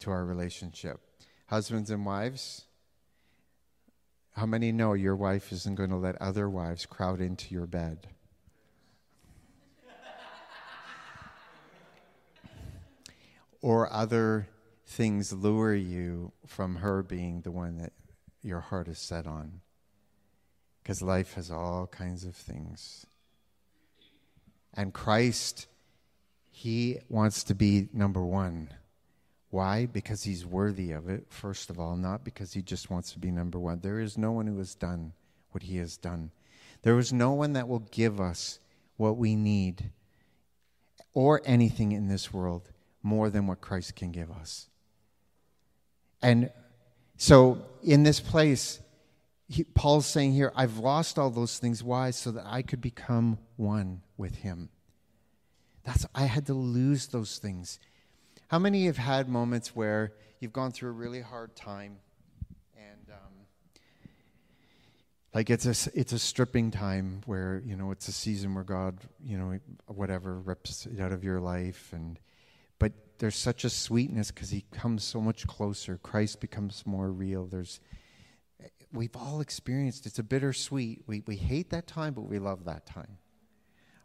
to 0.00 0.10
our 0.10 0.24
relationship. 0.24 1.00
Husbands 1.46 1.90
and 1.90 2.04
wives, 2.04 2.64
how 4.32 4.46
many 4.46 4.72
know 4.72 4.94
your 4.94 5.16
wife 5.16 5.52
isn't 5.52 5.76
going 5.76 5.90
to 5.90 5.96
let 5.96 6.20
other 6.20 6.48
wives 6.48 6.86
crowd 6.86 7.20
into 7.20 7.54
your 7.54 7.66
bed? 7.66 8.08
Or 13.66 13.92
other 13.92 14.46
things 14.84 15.32
lure 15.32 15.74
you 15.74 16.30
from 16.46 16.76
her 16.76 17.02
being 17.02 17.40
the 17.40 17.50
one 17.50 17.78
that 17.78 17.92
your 18.40 18.60
heart 18.60 18.86
is 18.86 18.96
set 18.96 19.26
on. 19.26 19.60
Because 20.80 21.02
life 21.02 21.34
has 21.34 21.50
all 21.50 21.88
kinds 21.88 22.24
of 22.24 22.36
things. 22.36 23.06
And 24.72 24.94
Christ, 24.94 25.66
He 26.48 26.98
wants 27.08 27.42
to 27.42 27.56
be 27.56 27.88
number 27.92 28.24
one. 28.24 28.68
Why? 29.50 29.86
Because 29.86 30.22
He's 30.22 30.46
worthy 30.46 30.92
of 30.92 31.08
it, 31.08 31.26
first 31.28 31.68
of 31.68 31.80
all, 31.80 31.96
not 31.96 32.24
because 32.24 32.52
He 32.52 32.62
just 32.62 32.88
wants 32.88 33.10
to 33.14 33.18
be 33.18 33.32
number 33.32 33.58
one. 33.58 33.80
There 33.80 33.98
is 33.98 34.16
no 34.16 34.30
one 34.30 34.46
who 34.46 34.58
has 34.58 34.76
done 34.76 35.12
what 35.50 35.64
He 35.64 35.78
has 35.78 35.96
done. 35.96 36.30
There 36.82 37.00
is 37.00 37.12
no 37.12 37.32
one 37.32 37.54
that 37.54 37.66
will 37.66 37.88
give 37.90 38.20
us 38.20 38.60
what 38.96 39.16
we 39.16 39.34
need 39.34 39.90
or 41.14 41.42
anything 41.44 41.90
in 41.90 42.06
this 42.06 42.32
world 42.32 42.70
more 43.06 43.30
than 43.30 43.46
what 43.46 43.60
Christ 43.60 43.94
can 43.94 44.10
give 44.10 44.32
us. 44.32 44.68
And 46.20 46.50
so 47.16 47.62
in 47.84 48.02
this 48.02 48.18
place, 48.18 48.80
he, 49.48 49.62
Paul's 49.62 50.06
saying 50.06 50.32
here, 50.32 50.52
I've 50.56 50.78
lost 50.78 51.16
all 51.16 51.30
those 51.30 51.58
things. 51.60 51.84
Why? 51.84 52.10
So 52.10 52.32
that 52.32 52.44
I 52.44 52.62
could 52.62 52.80
become 52.80 53.38
one 53.54 54.02
with 54.16 54.34
him. 54.34 54.70
That's 55.84 56.04
I 56.16 56.24
had 56.24 56.46
to 56.46 56.54
lose 56.54 57.06
those 57.06 57.38
things. 57.38 57.78
How 58.48 58.58
many 58.58 58.86
have 58.86 58.96
had 58.96 59.28
moments 59.28 59.76
where 59.76 60.12
you've 60.40 60.52
gone 60.52 60.72
through 60.72 60.90
a 60.90 60.92
really 60.92 61.20
hard 61.20 61.54
time 61.54 61.98
and 62.76 63.10
um, 63.12 63.46
like 65.32 65.48
it's 65.48 65.64
a 65.64 65.90
it's 65.94 66.12
a 66.12 66.18
stripping 66.18 66.72
time 66.72 67.20
where 67.26 67.62
you 67.64 67.76
know 67.76 67.92
it's 67.92 68.08
a 68.08 68.12
season 68.12 68.52
where 68.54 68.64
God 68.64 68.98
you 69.24 69.38
know 69.38 69.60
whatever 69.86 70.40
rips 70.40 70.86
it 70.86 71.00
out 71.00 71.12
of 71.12 71.22
your 71.22 71.38
life 71.38 71.90
and 71.92 72.18
there's 73.18 73.36
such 73.36 73.64
a 73.64 73.70
sweetness 73.70 74.30
because 74.30 74.50
he 74.50 74.64
comes 74.72 75.04
so 75.04 75.20
much 75.20 75.46
closer. 75.46 75.98
Christ 76.02 76.40
becomes 76.40 76.84
more 76.86 77.10
real. 77.10 77.46
There's 77.46 77.80
we've 78.92 79.16
all 79.16 79.40
experienced 79.40 80.06
it's 80.06 80.18
a 80.18 80.22
bittersweet. 80.22 81.02
We 81.06 81.22
we 81.26 81.36
hate 81.36 81.70
that 81.70 81.86
time, 81.86 82.14
but 82.14 82.22
we 82.22 82.38
love 82.38 82.64
that 82.64 82.86
time. 82.86 83.18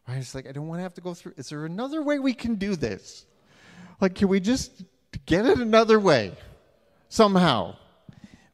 Right? 0.08 0.18
It's 0.18 0.36
like 0.36 0.48
I 0.48 0.52
don't 0.52 0.68
want 0.68 0.80
to 0.80 0.84
have 0.84 0.94
to 0.96 1.02
go 1.02 1.14
through. 1.14 1.34
Is 1.38 1.50
there 1.50 1.66
another 1.66 2.02
way 2.02 2.20
we 2.20 2.34
can 2.34 2.56
do 2.56 2.76
this? 2.76 3.26
Like, 4.00 4.16
can 4.16 4.28
we 4.28 4.40
just 4.40 4.84
get 5.26 5.46
it 5.46 5.60
another 5.60 6.00
way 6.00 6.34
somehow? 7.10 7.76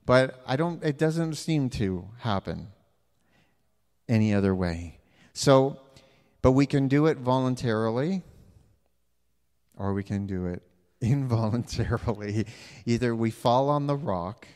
But 0.05 0.41
I 0.45 0.55
don't. 0.55 0.83
It 0.83 0.97
doesn't 0.97 1.35
seem 1.35 1.69
to 1.71 2.09
happen 2.19 2.67
any 4.07 4.33
other 4.33 4.55
way. 4.55 4.99
So, 5.33 5.79
but 6.41 6.51
we 6.51 6.65
can 6.65 6.87
do 6.87 7.05
it 7.07 7.17
voluntarily 7.17 8.23
or 9.77 9.93
we 9.93 10.03
can 10.03 10.25
do 10.25 10.45
it 10.47 10.63
involuntarily. 11.01 12.45
Either 12.85 13.15
we 13.15 13.31
fall 13.31 13.69
on 13.69 13.87
the 13.87 13.95
rock, 13.95 14.47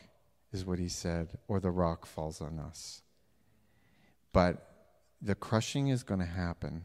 is 0.52 0.66
what 0.66 0.78
he 0.78 0.88
said, 0.88 1.38
or 1.48 1.60
the 1.60 1.70
rock 1.70 2.04
falls 2.04 2.40
on 2.40 2.58
us. 2.58 3.02
But 4.32 4.68
the 5.20 5.34
crushing 5.34 5.88
is 5.88 6.02
going 6.02 6.20
to 6.20 6.26
happen. 6.26 6.84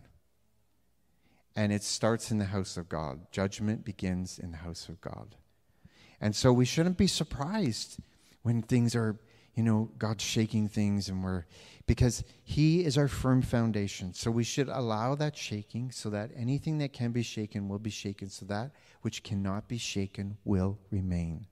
And 1.56 1.74
it 1.74 1.84
starts 1.84 2.32
in 2.32 2.38
the 2.38 2.46
house 2.46 2.78
of 2.78 2.88
God. 2.88 3.32
Judgment 3.32 3.84
begins 3.84 4.38
in 4.40 4.52
the 4.52 4.58
house 4.58 4.90
of 4.90 5.02
God. 5.02 5.36
And 6.22 6.36
so 6.36 6.54
we 6.54 6.66
shouldn't 6.66 6.98
be 6.98 7.08
surprised 7.08 8.00
when 8.44 8.62
things 8.62 8.96
are, 8.96 9.20
you 9.58 9.64
know, 9.64 9.90
God's 9.98 10.24
shaking 10.24 10.68
things 10.68 11.10
and 11.10 11.24
we're 11.24 11.44
because 11.88 12.24
He 12.44 12.86
is 12.86 12.96
our 12.96 13.08
firm 13.08 13.42
foundation. 13.42 14.14
So 14.14 14.30
we 14.30 14.44
should 14.44 14.70
allow 14.70 15.16
that 15.16 15.36
shaking 15.36 15.90
so 15.90 16.12
that 16.12 16.30
anything 16.38 16.78
that 16.78 16.94
can 16.94 17.12
be 17.12 17.24
shaken 17.24 17.68
will 17.68 17.80
be 17.80 17.90
shaken, 17.90 18.30
so 18.30 18.46
that 18.46 18.70
which 19.02 19.24
cannot 19.24 19.68
be 19.68 19.80
shaken 19.80 20.38
will 20.46 20.78
remain. 20.92 21.48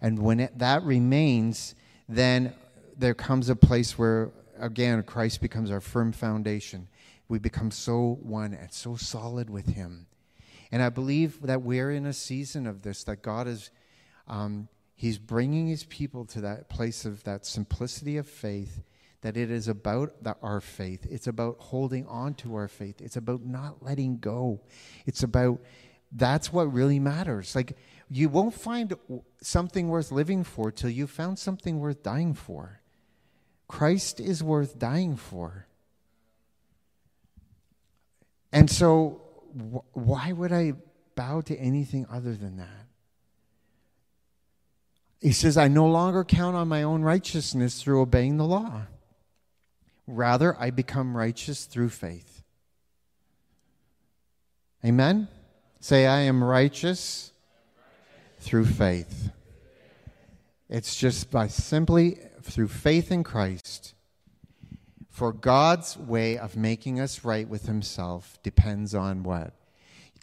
And 0.00 0.18
when 0.18 0.40
it, 0.40 0.58
that 0.58 0.82
remains, 0.82 1.76
then 2.08 2.54
there 2.98 3.14
comes 3.14 3.48
a 3.48 3.54
place 3.54 3.96
where, 3.96 4.32
again, 4.58 5.00
Christ 5.04 5.40
becomes 5.40 5.70
our 5.70 5.80
firm 5.80 6.10
foundation. 6.10 6.88
We 7.28 7.38
become 7.38 7.70
so 7.70 8.18
one 8.20 8.52
and 8.52 8.72
so 8.72 8.96
solid 8.96 9.48
with 9.48 9.66
Him. 9.66 10.06
And 10.72 10.82
I 10.82 10.88
believe 10.88 11.40
that 11.42 11.62
we're 11.62 11.92
in 11.92 12.04
a 12.04 12.12
season 12.12 12.66
of 12.66 12.82
this, 12.82 13.04
that 13.04 13.22
God 13.22 13.46
is. 13.46 13.70
Um, 14.26 14.68
he's 14.94 15.18
bringing 15.18 15.66
his 15.66 15.84
people 15.84 16.24
to 16.26 16.40
that 16.42 16.68
place 16.68 17.04
of 17.04 17.24
that 17.24 17.46
simplicity 17.46 18.16
of 18.16 18.26
faith 18.26 18.82
that 19.22 19.36
it 19.36 19.50
is 19.50 19.68
about 19.68 20.22
the, 20.22 20.36
our 20.42 20.60
faith. 20.60 21.06
It's 21.08 21.26
about 21.26 21.56
holding 21.58 22.06
on 22.06 22.34
to 22.34 22.56
our 22.56 22.68
faith. 22.68 23.00
It's 23.00 23.16
about 23.16 23.44
not 23.44 23.82
letting 23.82 24.18
go. 24.18 24.60
It's 25.06 25.22
about 25.22 25.60
that's 26.10 26.52
what 26.52 26.72
really 26.72 26.98
matters. 26.98 27.56
Like 27.56 27.76
you 28.10 28.28
won't 28.28 28.52
find 28.52 28.94
something 29.40 29.88
worth 29.88 30.12
living 30.12 30.44
for 30.44 30.70
till 30.70 30.90
you 30.90 31.06
found 31.06 31.38
something 31.38 31.78
worth 31.78 32.02
dying 32.02 32.34
for. 32.34 32.80
Christ 33.68 34.20
is 34.20 34.42
worth 34.42 34.78
dying 34.78 35.16
for. 35.16 35.66
And 38.52 38.70
so 38.70 39.22
wh- 39.56 39.96
why 39.96 40.32
would 40.32 40.52
I 40.52 40.74
bow 41.14 41.40
to 41.42 41.56
anything 41.56 42.06
other 42.10 42.34
than 42.34 42.58
that? 42.58 42.86
He 45.22 45.32
says, 45.32 45.56
I 45.56 45.68
no 45.68 45.86
longer 45.86 46.24
count 46.24 46.56
on 46.56 46.68
my 46.68 46.82
own 46.82 47.02
righteousness 47.02 47.80
through 47.80 48.00
obeying 48.00 48.36
the 48.36 48.44
law. 48.44 48.82
Rather, 50.06 50.56
I 50.58 50.70
become 50.70 51.16
righteous 51.16 51.64
through 51.64 51.90
faith. 51.90 52.42
Amen? 54.84 55.28
Say, 55.78 56.06
I 56.06 56.20
am 56.22 56.42
righteous 56.42 57.32
through 58.40 58.66
faith. 58.66 59.30
It's 60.68 60.96
just 60.96 61.30
by 61.30 61.46
simply 61.46 62.18
through 62.42 62.68
faith 62.68 63.12
in 63.12 63.22
Christ. 63.22 63.94
For 65.08 65.32
God's 65.32 65.96
way 65.96 66.38
of 66.38 66.56
making 66.56 66.98
us 66.98 67.24
right 67.24 67.48
with 67.48 67.66
Himself 67.66 68.38
depends 68.42 68.94
on 68.94 69.22
what? 69.22 69.52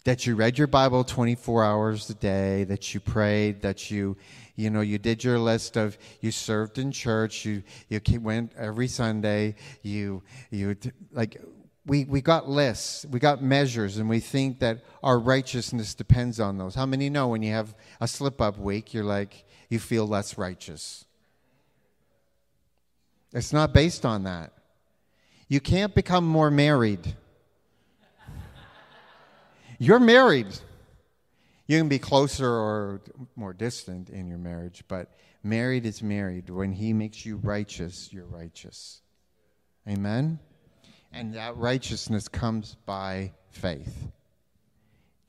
That 0.04 0.26
you 0.26 0.34
read 0.34 0.58
your 0.58 0.66
Bible 0.66 1.04
24 1.04 1.64
hours 1.64 2.10
a 2.10 2.14
day, 2.14 2.64
that 2.64 2.92
you 2.92 3.00
prayed, 3.00 3.62
that 3.62 3.90
you, 3.90 4.16
you 4.60 4.70
know, 4.70 4.82
you 4.82 4.98
did 4.98 5.24
your 5.24 5.38
list 5.38 5.76
of, 5.76 5.96
you 6.20 6.30
served 6.30 6.78
in 6.78 6.92
church, 6.92 7.44
you, 7.44 7.62
you 7.88 8.00
went 8.20 8.52
every 8.56 8.88
Sunday, 8.88 9.54
you, 9.82 10.22
you, 10.50 10.76
like, 11.12 11.40
we, 11.86 12.04
we 12.04 12.20
got 12.20 12.48
lists, 12.48 13.06
we 13.10 13.18
got 13.18 13.42
measures, 13.42 13.96
and 13.96 14.08
we 14.08 14.20
think 14.20 14.60
that 14.60 14.82
our 15.02 15.18
righteousness 15.18 15.94
depends 15.94 16.38
on 16.38 16.58
those. 16.58 16.74
How 16.74 16.84
many 16.84 17.08
know 17.08 17.28
when 17.28 17.42
you 17.42 17.52
have 17.52 17.74
a 18.00 18.06
slip 18.06 18.40
up 18.40 18.58
week, 18.58 18.92
you're 18.92 19.02
like, 19.02 19.44
you 19.70 19.78
feel 19.78 20.06
less 20.06 20.36
righteous? 20.36 21.06
It's 23.32 23.52
not 23.52 23.72
based 23.72 24.04
on 24.04 24.24
that. 24.24 24.52
You 25.48 25.60
can't 25.60 25.94
become 25.94 26.24
more 26.26 26.50
married. 26.50 27.16
You're 29.78 30.00
married. 30.00 30.48
You 31.70 31.78
can 31.78 31.88
be 31.88 32.00
closer 32.00 32.50
or 32.50 33.00
more 33.36 33.52
distant 33.52 34.10
in 34.10 34.26
your 34.26 34.38
marriage, 34.38 34.82
but 34.88 35.12
married 35.44 35.86
is 35.86 36.02
married. 36.02 36.50
When 36.50 36.72
He 36.72 36.92
makes 36.92 37.24
you 37.24 37.36
righteous, 37.36 38.12
you're 38.12 38.26
righteous. 38.26 39.02
Amen? 39.88 40.40
And 41.12 41.34
that 41.34 41.56
righteousness 41.56 42.26
comes 42.26 42.76
by 42.86 43.34
faith. 43.50 44.08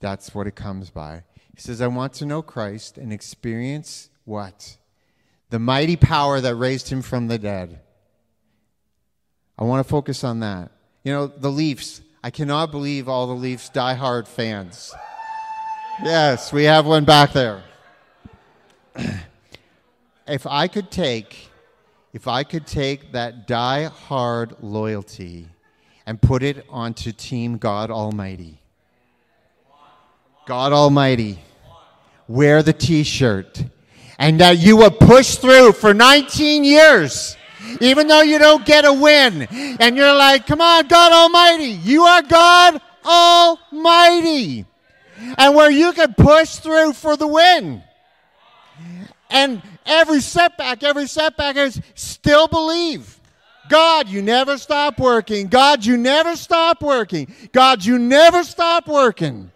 That's 0.00 0.34
what 0.34 0.48
it 0.48 0.56
comes 0.56 0.90
by. 0.90 1.22
He 1.54 1.60
says, 1.60 1.80
I 1.80 1.86
want 1.86 2.14
to 2.14 2.26
know 2.26 2.42
Christ 2.42 2.98
and 2.98 3.12
experience 3.12 4.10
what? 4.24 4.78
The 5.50 5.60
mighty 5.60 5.94
power 5.94 6.40
that 6.40 6.56
raised 6.56 6.88
him 6.88 7.02
from 7.02 7.28
the 7.28 7.38
dead. 7.38 7.78
I 9.56 9.62
want 9.62 9.86
to 9.86 9.88
focus 9.88 10.24
on 10.24 10.40
that. 10.40 10.72
You 11.04 11.12
know, 11.12 11.28
the 11.28 11.52
Leafs. 11.52 12.00
I 12.24 12.30
cannot 12.30 12.72
believe 12.72 13.08
all 13.08 13.28
the 13.28 13.32
Leafs 13.32 13.70
diehard 13.70 14.26
fans. 14.26 14.92
Yes, 16.00 16.52
we 16.52 16.64
have 16.64 16.86
one 16.86 17.04
back 17.04 17.32
there. 17.32 17.62
if 20.26 20.46
I 20.46 20.68
could 20.68 20.90
take 20.90 21.50
if 22.12 22.28
I 22.28 22.44
could 22.44 22.66
take 22.66 23.12
that 23.12 23.46
die-hard 23.46 24.56
loyalty 24.60 25.48
and 26.06 26.20
put 26.20 26.42
it 26.42 26.66
onto 26.68 27.10
Team 27.10 27.56
God 27.56 27.90
Almighty. 27.90 28.58
God 30.46 30.72
Almighty, 30.72 31.38
wear 32.28 32.62
the 32.62 32.74
t 32.74 33.02
shirt, 33.02 33.64
and 34.18 34.40
that 34.40 34.58
you 34.58 34.76
would 34.78 34.98
push 34.98 35.36
through 35.36 35.72
for 35.72 35.94
19 35.94 36.64
years, 36.64 37.36
even 37.80 38.08
though 38.08 38.22
you 38.22 38.38
don't 38.38 38.66
get 38.66 38.84
a 38.84 38.92
win. 38.92 39.42
And 39.80 39.96
you're 39.96 40.14
like, 40.14 40.46
come 40.46 40.60
on, 40.60 40.88
God 40.88 41.12
Almighty, 41.12 41.70
you 41.70 42.02
are 42.02 42.22
God 42.22 42.80
Almighty. 43.06 44.66
And 45.38 45.54
where 45.54 45.70
you 45.70 45.92
can 45.92 46.14
push 46.14 46.56
through 46.56 46.92
for 46.92 47.16
the 47.16 47.26
win. 47.26 47.82
And 49.30 49.62
every 49.86 50.20
setback, 50.20 50.82
every 50.82 51.06
setback 51.06 51.56
is 51.56 51.80
still 51.94 52.48
believe 52.48 53.18
God, 53.68 54.08
you 54.08 54.20
never 54.20 54.58
stop 54.58 54.98
working. 54.98 55.46
God, 55.46 55.86
you 55.86 55.96
never 55.96 56.36
stop 56.36 56.82
working. 56.82 57.32
God, 57.52 57.84
you 57.84 57.98
never 57.98 58.44
stop 58.44 58.86
working. 58.86 59.50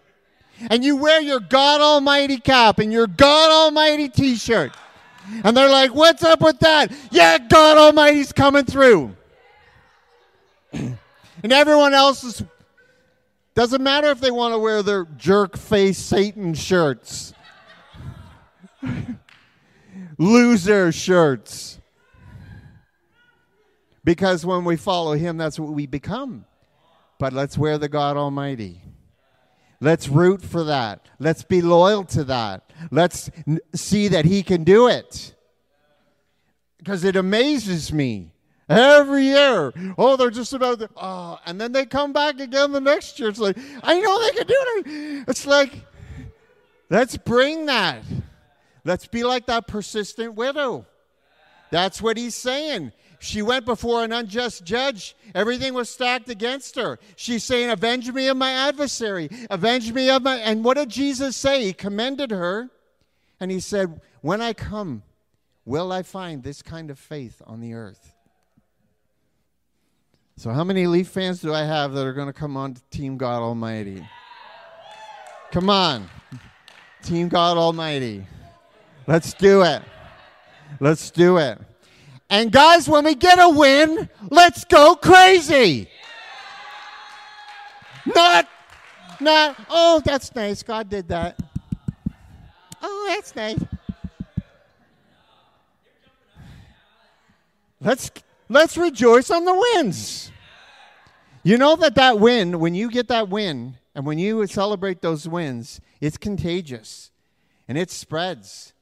And 0.71 0.83
you 0.83 0.97
wear 0.97 1.21
your 1.21 1.39
God 1.39 1.81
Almighty 1.81 2.37
cap 2.37 2.79
and 2.79 2.91
your 2.91 3.05
God 3.05 3.51
Almighty 3.51 4.09
t 4.09 4.35
shirt. 4.35 4.71
And 5.43 5.55
they're 5.55 5.69
like, 5.69 5.93
What's 5.93 6.23
up 6.23 6.41
with 6.41 6.59
that? 6.61 6.91
Yeah, 7.11 7.37
God 7.37 7.77
Almighty's 7.77 8.33
coming 8.33 8.65
through. 8.65 9.15
and 10.73 10.97
everyone 11.43 11.93
else 11.93 12.23
is. 12.23 12.43
Doesn't 13.57 13.81
matter 13.81 14.09
if 14.09 14.19
they 14.19 14.29
want 14.29 14.53
to 14.53 14.59
wear 14.59 14.83
their 14.83 15.05
jerk 15.17 15.57
face 15.57 15.97
Satan 15.97 16.53
shirts, 16.53 17.33
loser 20.19 20.91
shirts. 20.91 21.79
Because 24.03 24.45
when 24.45 24.63
we 24.63 24.75
follow 24.75 25.13
Him, 25.13 25.37
that's 25.37 25.59
what 25.59 25.71
we 25.71 25.87
become. 25.87 26.45
But 27.17 27.33
let's 27.33 27.57
wear 27.57 27.79
the 27.79 27.89
God 27.89 28.15
Almighty. 28.15 28.83
Let's 29.81 30.07
root 30.07 30.43
for 30.43 30.65
that. 30.65 31.07
Let's 31.17 31.41
be 31.41 31.63
loyal 31.63 32.03
to 32.03 32.25
that. 32.25 32.71
Let's 32.91 33.31
see 33.73 34.07
that 34.09 34.25
He 34.25 34.43
can 34.43 34.65
do 34.65 34.87
it. 34.87 35.33
Because 36.77 37.03
it 37.03 37.15
amazes 37.15 37.91
me 37.91 38.33
every 38.69 39.23
year. 39.25 39.73
Oh, 39.97 40.15
they're 40.15 40.29
just 40.29 40.53
about 40.53 40.79
to, 40.79 40.89
oh, 40.95 41.39
and 41.45 41.59
then 41.59 41.71
they 41.71 41.85
come 41.85 42.13
back 42.13 42.39
again 42.39 42.71
the 42.71 42.81
next 42.81 43.19
year. 43.19 43.29
It's 43.29 43.39
like, 43.39 43.57
I 43.83 43.99
know 43.99 44.21
they 44.21 44.31
can 44.31 44.47
do 44.47 44.65
it. 44.85 45.29
It's 45.29 45.45
like, 45.45 45.85
let's 46.89 47.17
bring 47.17 47.67
that. 47.67 48.03
Let's 48.83 49.07
be 49.07 49.23
like 49.23 49.47
that 49.47 49.67
persistent 49.67 50.35
widow. 50.35 50.85
That's 51.71 52.01
what 52.01 52.17
he's 52.17 52.35
saying. 52.35 52.93
She 53.19 53.41
went 53.41 53.65
before 53.65 54.03
an 54.03 54.11
unjust 54.11 54.63
judge. 54.63 55.15
Everything 55.33 55.73
was 55.73 55.89
stacked 55.89 56.29
against 56.29 56.75
her. 56.75 56.99
She's 57.15 57.43
saying, 57.43 57.69
Avenge 57.69 58.11
me 58.11 58.27
of 58.27 58.37
my 58.37 58.51
adversary. 58.51 59.29
Avenge 59.49 59.91
me 59.91 60.09
of 60.09 60.21
my. 60.21 60.37
And 60.37 60.63
what 60.63 60.77
did 60.77 60.89
Jesus 60.89 61.35
say? 61.35 61.65
He 61.65 61.73
commended 61.73 62.31
her. 62.31 62.69
And 63.39 63.49
he 63.49 63.59
said, 63.59 64.01
When 64.21 64.39
I 64.41 64.53
come, 64.53 65.03
will 65.65 65.91
I 65.91 66.03
find 66.03 66.43
this 66.43 66.61
kind 66.61 66.91
of 66.91 66.99
faith 66.99 67.41
on 67.45 67.59
the 67.59 67.73
earth? 67.73 68.13
So, 70.39 70.51
how 70.51 70.63
many 70.63 70.85
Leaf 70.85 71.07
fans 71.07 71.41
do 71.41 71.51
I 71.51 71.63
have 71.63 71.93
that 71.93 72.05
are 72.05 72.13
going 72.13 72.27
to 72.27 72.33
come 72.33 72.55
on 72.55 72.75
to 72.75 72.81
Team 72.91 73.17
God 73.17 73.41
Almighty? 73.41 74.07
Come 75.51 75.67
on. 75.67 76.07
Team 77.01 77.27
God 77.27 77.57
Almighty. 77.57 78.23
Let's 79.07 79.33
do 79.33 79.63
it. 79.63 79.81
Let's 80.79 81.09
do 81.09 81.37
it. 81.37 81.57
And 82.29 82.51
guys, 82.51 82.87
when 82.87 83.05
we 83.05 83.15
get 83.15 83.39
a 83.39 83.49
win, 83.49 84.07
let's 84.29 84.63
go 84.63 84.95
crazy. 84.95 85.89
Not, 88.05 88.47
not, 89.19 89.55
oh, 89.71 90.03
that's 90.05 90.35
nice. 90.35 90.61
God 90.61 90.87
did 90.87 91.07
that. 91.07 91.39
Oh, 92.83 93.05
that's 93.09 93.35
nice. 93.35 93.63
Let's 97.81 98.11
let's 98.49 98.77
rejoice 98.77 99.29
on 99.29 99.45
the 99.45 99.53
wins. 99.53 100.31
You 101.43 101.57
know 101.57 101.75
that 101.77 101.95
that 101.95 102.19
win, 102.19 102.59
when 102.59 102.75
you 102.75 102.89
get 102.89 103.07
that 103.07 103.29
win, 103.29 103.77
and 103.95 104.05
when 104.05 104.19
you 104.19 104.45
celebrate 104.47 105.01
those 105.01 105.27
wins, 105.27 105.79
it's 106.01 106.17
contagious, 106.17 107.11
and 107.67 107.77
it 107.77 107.89
spreads 107.89 108.73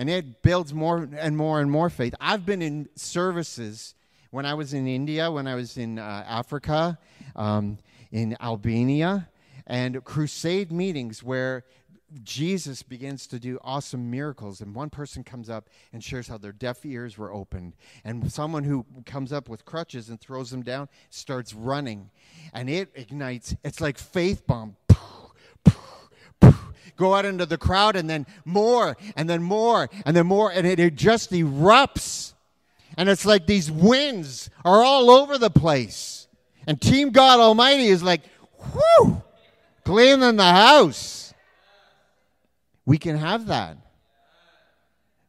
and 0.00 0.08
it 0.08 0.40
builds 0.40 0.72
more 0.72 1.08
and 1.18 1.36
more 1.36 1.60
and 1.60 1.70
more 1.70 1.90
faith. 1.90 2.14
I've 2.20 2.46
been 2.46 2.62
in 2.62 2.88
services 2.94 3.94
when 4.30 4.46
I 4.46 4.54
was 4.54 4.72
in 4.72 4.86
India, 4.86 5.30
when 5.30 5.46
I 5.46 5.54
was 5.54 5.76
in 5.76 5.98
uh, 5.98 6.24
Africa, 6.26 6.98
um, 7.36 7.76
in 8.10 8.34
Albania, 8.40 9.28
and 9.66 10.02
crusade 10.04 10.72
meetings 10.72 11.22
where 11.22 11.64
Jesus 12.22 12.82
begins 12.82 13.26
to 13.28 13.38
do 13.38 13.58
awesome 13.62 14.10
miracles, 14.10 14.60
and 14.60 14.74
one 14.74 14.90
person 14.90 15.22
comes 15.22 15.48
up 15.48 15.68
and 15.92 16.02
shares 16.02 16.28
how 16.28 16.38
their 16.38 16.52
deaf 16.52 16.84
ears 16.84 17.16
were 17.16 17.32
opened, 17.32 17.74
and 18.04 18.30
someone 18.32 18.64
who 18.64 18.84
comes 19.06 19.32
up 19.32 19.48
with 19.48 19.64
crutches 19.64 20.08
and 20.08 20.20
throws 20.20 20.50
them 20.50 20.62
down 20.62 20.88
starts 21.08 21.54
running, 21.54 22.10
and 22.52 22.68
it 22.68 22.90
ignites. 22.94 23.54
It's 23.62 23.80
like 23.80 23.98
faith 23.98 24.46
bomb. 24.46 24.76
Go 26.96 27.14
out 27.14 27.24
into 27.24 27.46
the 27.46 27.56
crowd 27.56 27.96
and 27.96 28.10
then 28.10 28.26
more 28.44 28.94
and 29.16 29.30
then 29.30 29.42
more 29.42 29.88
and 30.04 30.14
then 30.14 30.26
more 30.26 30.52
and 30.52 30.66
it, 30.66 30.94
just 30.96 31.30
erupts. 31.30 32.34
And 32.98 33.08
it's 33.08 33.24
like 33.24 33.46
these 33.46 33.70
winds 33.70 34.50
are 34.66 34.82
all 34.82 35.08
over 35.08 35.38
the 35.38 35.48
place. 35.48 36.28
And 36.66 36.78
team 36.78 37.08
god 37.08 37.40
almighty 37.40 37.86
is 37.86 38.02
like 38.02 38.20
whoo 38.74 39.22
cleaning 39.82 40.36
the 40.36 40.44
house 40.44 41.19
we 42.86 42.98
can 42.98 43.16
have 43.16 43.46
that 43.46 43.76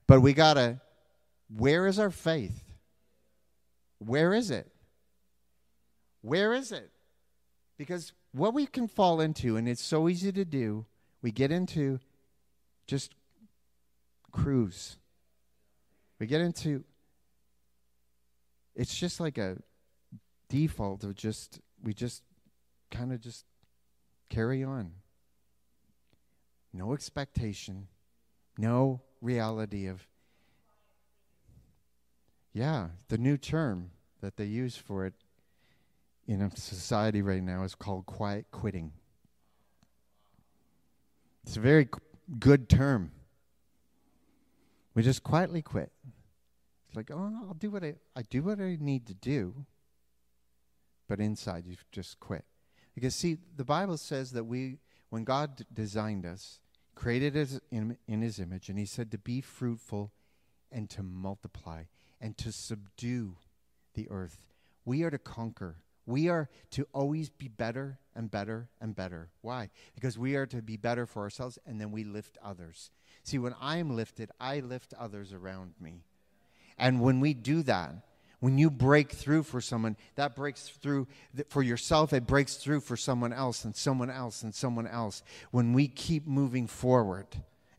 but 0.07 0.21
we 0.21 0.33
gotta 0.33 0.79
where 1.55 1.87
is 1.87 1.99
our 1.99 2.11
faith 2.11 2.63
where 3.99 4.33
is 4.33 4.51
it 4.51 4.71
where 6.21 6.53
is 6.53 6.71
it 6.71 6.91
because 7.77 8.13
what 8.31 8.53
we 8.53 8.65
can 8.65 8.87
fall 8.87 9.21
into 9.21 9.57
and 9.57 9.67
it's 9.67 9.83
so 9.83 10.07
easy 10.07 10.31
to 10.31 10.45
do 10.45 10.85
we 11.21 11.31
get 11.31 11.51
into 11.51 11.99
just 12.87 13.13
cruise. 14.31 14.97
We 16.19 16.27
get 16.27 16.41
into 16.41 16.83
it's 18.75 18.95
just 18.97 19.19
like 19.19 19.37
a 19.37 19.57
default 20.49 21.03
of 21.03 21.15
just 21.15 21.59
we 21.83 21.93
just 21.93 22.23
kind 22.89 23.11
of 23.11 23.21
just 23.21 23.45
carry 24.29 24.63
on. 24.63 24.91
No 26.73 26.93
expectation, 26.93 27.87
no 28.57 29.01
reality 29.21 29.87
of 29.87 30.07
Yeah, 32.53 32.89
the 33.07 33.17
new 33.17 33.37
term 33.37 33.91
that 34.21 34.35
they 34.37 34.45
use 34.45 34.75
for 34.75 35.05
it 35.05 35.13
in 36.27 36.41
a 36.41 36.55
society 36.55 37.21
right 37.21 37.41
now 37.43 37.63
is 37.63 37.75
called 37.75 38.05
quiet 38.05 38.45
quitting. 38.51 38.91
It's 41.43 41.57
a 41.57 41.59
very 41.59 41.89
good 42.39 42.69
term. 42.69 43.11
We 44.93 45.03
just 45.03 45.23
quietly 45.23 45.61
quit. 45.61 45.91
It's 46.87 46.95
like, 46.95 47.09
oh, 47.11 47.31
I'll 47.47 47.53
do 47.53 47.71
what 47.71 47.83
I, 47.83 47.95
I 48.15 48.21
do 48.23 48.43
what 48.43 48.59
I 48.59 48.77
need 48.79 49.07
to 49.07 49.13
do, 49.13 49.65
but 51.07 51.19
inside 51.19 51.65
you 51.65 51.77
just 51.91 52.19
quit. 52.19 52.43
Because 52.93 53.15
see, 53.15 53.37
the 53.55 53.63
Bible 53.63 53.97
says 53.97 54.31
that 54.31 54.43
we, 54.43 54.79
when 55.09 55.23
God 55.23 55.55
d- 55.55 55.65
designed 55.73 56.25
us, 56.25 56.60
created 57.01 57.61
in, 57.71 57.97
in 58.07 58.21
His 58.21 58.39
image, 58.39 58.69
and 58.69 58.77
He 58.77 58.85
said 58.85 59.09
to 59.09 59.17
be 59.17 59.41
fruitful 59.41 60.11
and 60.71 60.87
to 60.91 61.01
multiply 61.01 61.83
and 62.21 62.37
to 62.37 62.51
subdue 62.51 63.37
the 63.95 64.07
earth. 64.11 64.37
We 64.85 65.01
are 65.01 65.09
to 65.09 65.17
conquer. 65.17 65.77
We 66.05 66.29
are 66.29 66.47
to 66.71 66.87
always 66.93 67.29
be 67.29 67.47
better 67.47 67.97
and 68.15 68.29
better 68.29 68.69
and 68.79 68.95
better. 68.95 69.29
Why? 69.41 69.71
Because 69.95 70.19
we 70.19 70.35
are 70.35 70.45
to 70.45 70.61
be 70.61 70.77
better 70.77 71.07
for 71.07 71.23
ourselves 71.23 71.57
and 71.65 71.81
then 71.81 71.91
we 71.91 72.03
lift 72.03 72.37
others. 72.43 72.91
See, 73.23 73.39
when 73.39 73.55
I'm 73.59 73.95
lifted, 73.95 74.29
I 74.39 74.59
lift 74.59 74.93
others 74.93 75.33
around 75.33 75.73
me. 75.79 76.03
And 76.77 77.01
when 77.01 77.19
we 77.19 77.33
do 77.33 77.63
that, 77.63 77.95
when 78.41 78.57
you 78.57 78.71
break 78.71 79.11
through 79.11 79.43
for 79.43 79.61
someone, 79.61 79.95
that 80.15 80.35
breaks 80.35 80.67
through 80.67 81.07
for 81.47 81.61
yourself, 81.61 82.11
it 82.11 82.25
breaks 82.25 82.55
through 82.55 82.81
for 82.81 82.97
someone 82.97 83.31
else 83.31 83.63
and 83.63 83.75
someone 83.75 84.09
else 84.09 84.41
and 84.41 84.53
someone 84.53 84.87
else. 84.87 85.21
When 85.51 85.73
we 85.73 85.87
keep 85.87 86.27
moving 86.27 86.67
forward. 86.67 87.27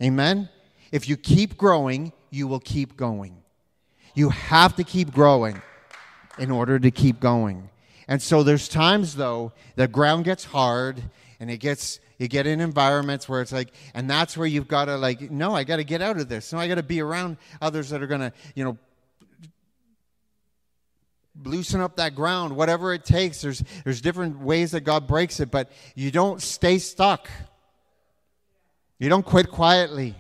Amen? 0.01 0.49
If 0.93 1.09
you 1.09 1.17
keep 1.17 1.57
growing, 1.57 2.13
you 2.31 2.47
will 2.47 2.61
keep 2.61 2.97
going. 2.97 3.43
You 4.15 4.29
have 4.29 4.77
to 4.77 4.85
keep 4.85 5.13
growing 5.13 5.61
in 6.39 6.53
order 6.53 6.79
to 6.79 6.91
keep 6.93 7.19
going. 7.19 7.69
And 8.07 8.23
so 8.23 8.45
there's 8.45 8.69
times 8.69 9.17
though 9.17 9.53
the 9.75 9.89
ground 9.89 10.25
gets 10.25 10.45
hard 10.45 11.03
and 11.41 11.51
it 11.51 11.59
gets 11.59 11.99
you 12.19 12.29
get 12.29 12.47
in 12.47 12.61
environments 12.61 13.29
where 13.29 13.43
it's 13.43 13.53
like 13.53 13.73
and 13.95 14.09
that's 14.09 14.37
where 14.37 14.47
you've 14.47 14.69
got 14.69 14.85
to 14.85 14.97
like 14.97 15.29
no, 15.31 15.57
I 15.57 15.65
got 15.65 15.77
to 15.77 15.85
get 15.85 16.03
out 16.03 16.19
of 16.19 16.29
this. 16.29 16.53
No, 16.53 16.61
I 16.61 16.69
got 16.69 16.77
to 16.77 16.85
be 16.85 17.01
around 17.01 17.37
others 17.61 17.91
that 17.91 18.01
are 18.01 18.07
going 18.07 18.21
to, 18.21 18.33
you 18.55 18.63
know, 18.63 18.79
loosen 21.45 21.81
up 21.81 21.97
that 21.97 22.15
ground 22.15 22.55
whatever 22.57 22.93
it 22.93 23.05
takes. 23.05 23.41
There's 23.41 23.63
there's 23.85 24.01
different 24.01 24.41
ways 24.41 24.73
that 24.73 24.83
god 24.83 25.07
breaks 25.07 25.41
it 25.41 25.51
but 25.51 25.71
you 25.95 26.11
don't 26.11 26.43
stay 26.43 26.79
stuck. 26.79 27.31
You 28.99 29.09
don't 29.09 29.25
quit 29.25 29.51
quietly. 29.51 30.15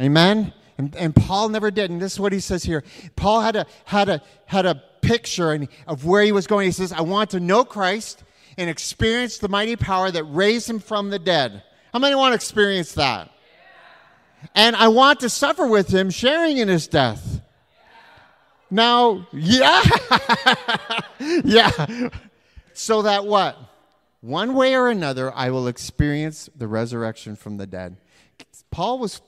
Amen? 0.00 0.52
And, 0.78 0.96
and 0.96 1.14
paul 1.14 1.48
never 1.48 1.70
did 1.70 1.90
and 1.90 2.00
this 2.00 2.14
is 2.14 2.20
what 2.20 2.32
he 2.32 2.40
says 2.40 2.64
here. 2.64 2.82
Paul 3.16 3.40
had 3.40 3.56
a 3.56 3.66
had 3.84 4.08
a 4.08 4.22
had 4.46 4.66
a 4.66 4.82
picture 5.00 5.66
of 5.86 6.04
where 6.04 6.22
he 6.22 6.32
was 6.32 6.46
going. 6.46 6.66
He 6.66 6.72
says 6.72 6.92
i 6.92 7.02
want 7.02 7.30
to 7.30 7.40
know 7.40 7.64
christ 7.64 8.24
and 8.58 8.68
experience 8.68 9.38
the 9.38 9.48
mighty 9.48 9.76
power 9.76 10.10
that 10.10 10.24
raised 10.24 10.68
him 10.68 10.80
from 10.80 11.10
the 11.10 11.18
dead. 11.18 11.62
How 11.92 11.98
many 11.98 12.14
want 12.14 12.32
to 12.32 12.36
experience 12.36 12.92
that? 12.94 13.30
And 14.56 14.74
i 14.74 14.88
want 14.88 15.20
to 15.20 15.28
suffer 15.28 15.66
with 15.66 15.88
him 15.88 16.10
sharing 16.10 16.56
in 16.56 16.66
his 16.66 16.88
death 16.88 17.39
now, 18.70 19.26
yeah. 19.32 19.82
yeah. 21.44 22.08
So 22.72 23.02
that 23.02 23.26
what? 23.26 23.58
One 24.20 24.54
way 24.54 24.74
or 24.74 24.88
another, 24.88 25.32
I 25.34 25.50
will 25.50 25.66
experience 25.66 26.48
the 26.54 26.68
resurrection 26.68 27.36
from 27.36 27.56
the 27.56 27.66
dead. 27.66 27.96
Paul 28.70 28.98
was, 28.98 29.20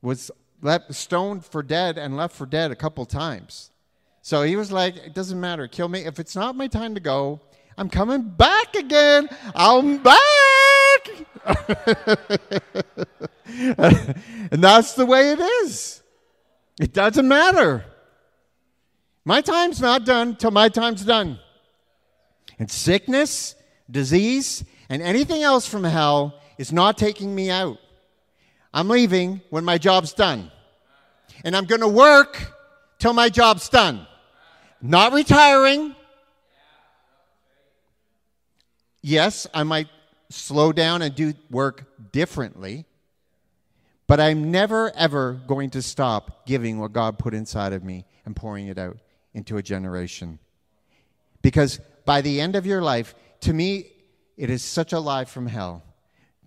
was 0.00 0.30
left, 0.62 0.94
stoned 0.94 1.44
for 1.44 1.62
dead 1.62 1.98
and 1.98 2.16
left 2.16 2.34
for 2.36 2.46
dead 2.46 2.70
a 2.70 2.76
couple 2.76 3.04
times. 3.04 3.70
So 4.22 4.42
he 4.42 4.56
was 4.56 4.70
like, 4.70 4.96
it 4.96 5.14
doesn't 5.14 5.40
matter, 5.40 5.66
kill 5.68 5.88
me. 5.88 6.00
If 6.04 6.18
it's 6.18 6.36
not 6.36 6.54
my 6.54 6.66
time 6.66 6.94
to 6.94 7.00
go, 7.00 7.40
I'm 7.76 7.88
coming 7.88 8.22
back 8.22 8.74
again. 8.74 9.28
I'm 9.54 10.02
back. 10.02 10.18
and 13.46 14.62
that's 14.62 14.94
the 14.94 15.06
way 15.06 15.32
it 15.32 15.40
is. 15.40 16.02
It 16.80 16.92
doesn't 16.92 17.26
matter. 17.26 17.84
My 19.28 19.42
time's 19.42 19.78
not 19.78 20.06
done 20.06 20.36
till 20.36 20.52
my 20.52 20.70
time's 20.70 21.04
done. 21.04 21.38
And 22.58 22.70
sickness, 22.70 23.56
disease, 23.90 24.64
and 24.88 25.02
anything 25.02 25.42
else 25.42 25.66
from 25.66 25.84
hell 25.84 26.40
is 26.56 26.72
not 26.72 26.96
taking 26.96 27.34
me 27.34 27.50
out. 27.50 27.76
I'm 28.72 28.88
leaving 28.88 29.42
when 29.50 29.66
my 29.66 29.76
job's 29.76 30.14
done. 30.14 30.50
And 31.44 31.54
I'm 31.54 31.66
going 31.66 31.82
to 31.82 31.88
work 31.88 32.54
till 32.98 33.12
my 33.12 33.28
job's 33.28 33.68
done. 33.68 34.06
Not 34.80 35.12
retiring. 35.12 35.94
Yes, 39.02 39.46
I 39.52 39.62
might 39.62 39.88
slow 40.30 40.72
down 40.72 41.02
and 41.02 41.14
do 41.14 41.34
work 41.50 41.84
differently, 42.12 42.86
but 44.06 44.20
I'm 44.20 44.50
never, 44.50 44.90
ever 44.96 45.38
going 45.46 45.68
to 45.70 45.82
stop 45.82 46.46
giving 46.46 46.78
what 46.78 46.94
God 46.94 47.18
put 47.18 47.34
inside 47.34 47.74
of 47.74 47.84
me 47.84 48.06
and 48.24 48.34
pouring 48.34 48.68
it 48.68 48.78
out 48.78 48.96
into 49.34 49.56
a 49.56 49.62
generation. 49.62 50.38
Because 51.42 51.80
by 52.04 52.20
the 52.20 52.40
end 52.40 52.56
of 52.56 52.66
your 52.66 52.82
life, 52.82 53.14
to 53.40 53.52
me, 53.52 53.92
it 54.36 54.50
is 54.50 54.62
such 54.62 54.92
a 54.92 55.00
lie 55.00 55.24
from 55.24 55.46
hell 55.46 55.82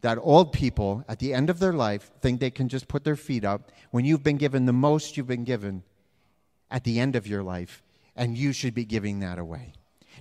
that 0.01 0.17
old 0.21 0.51
people 0.51 1.03
at 1.07 1.19
the 1.19 1.33
end 1.33 1.49
of 1.49 1.59
their 1.59 1.73
life 1.73 2.11
think 2.21 2.39
they 2.39 2.49
can 2.49 2.67
just 2.67 2.87
put 2.87 3.03
their 3.03 3.15
feet 3.15 3.45
up 3.45 3.71
when 3.91 4.03
you've 4.03 4.23
been 4.23 4.37
given 4.37 4.65
the 4.65 4.73
most 4.73 5.15
you've 5.15 5.27
been 5.27 5.43
given 5.43 5.83
at 6.69 6.83
the 6.83 6.99
end 6.99 7.15
of 7.15 7.27
your 7.27 7.43
life, 7.43 7.83
and 8.15 8.37
you 8.37 8.53
should 8.53 8.73
be 8.73 8.85
giving 8.85 9.19
that 9.19 9.37
away. 9.37 9.73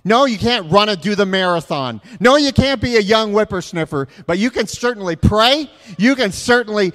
No, 0.03 0.25
you 0.25 0.39
can't 0.39 0.71
run 0.71 0.89
and 0.89 0.99
do 0.99 1.13
the 1.13 1.27
marathon. 1.27 2.01
No, 2.19 2.35
you 2.35 2.51
can't 2.51 2.81
be 2.81 2.95
a 2.95 3.01
young 3.01 3.33
whippersnapper, 3.33 4.07
but 4.25 4.39
you 4.39 4.49
can 4.49 4.65
certainly 4.65 5.15
pray. 5.15 5.69
You 5.99 6.15
can 6.15 6.31
certainly 6.31 6.91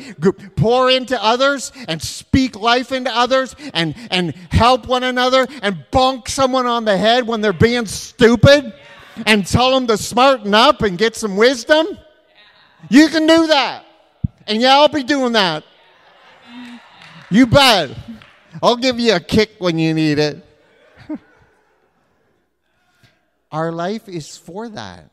pour 0.57 0.91
into 0.91 1.23
others 1.23 1.71
and 1.87 2.03
speak 2.03 2.57
life 2.57 2.91
into 2.91 3.15
others 3.15 3.55
and, 3.75 3.95
and 4.11 4.35
help 4.51 4.87
one 4.89 5.05
another 5.05 5.47
and 5.63 5.85
bonk 5.93 6.29
someone 6.29 6.67
on 6.67 6.85
the 6.85 6.97
head 6.97 7.29
when 7.29 7.41
they're 7.41 7.53
being 7.53 7.87
stupid 7.87 8.75
and 9.25 9.47
tell 9.47 9.71
them 9.71 9.87
to 9.87 9.97
smarten 9.97 10.53
up 10.53 10.83
and 10.83 10.99
get 10.99 11.15
some 11.15 11.37
wisdom. 11.37 11.87
You 12.89 13.09
can 13.09 13.27
do 13.27 13.47
that. 13.47 13.85
And 14.49 14.61
yeah, 14.61 14.75
I'll 14.75 14.89
be 14.89 15.05
doing 15.05 15.33
that. 15.33 15.65
You 17.31 17.47
bet. 17.47 17.91
I'll 18.63 18.77
give 18.77 18.99
you 18.99 19.15
a 19.15 19.21
kick 19.21 19.53
when 19.59 19.79
you 19.79 19.95
need 19.95 20.19
it. 20.19 20.46
Our 23.57 23.73
life 23.73 24.07
is 24.07 24.37
for 24.37 24.69
that. 24.69 25.11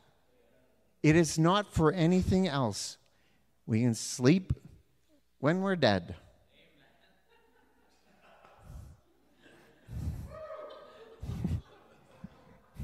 It 1.02 1.16
is 1.16 1.38
not 1.38 1.72
for 1.72 1.90
anything 1.90 2.46
else. 2.46 2.98
We 3.66 3.80
can 3.80 3.94
sleep 3.94 4.52
when 5.38 5.62
we're 5.62 5.76
dead. 5.76 6.14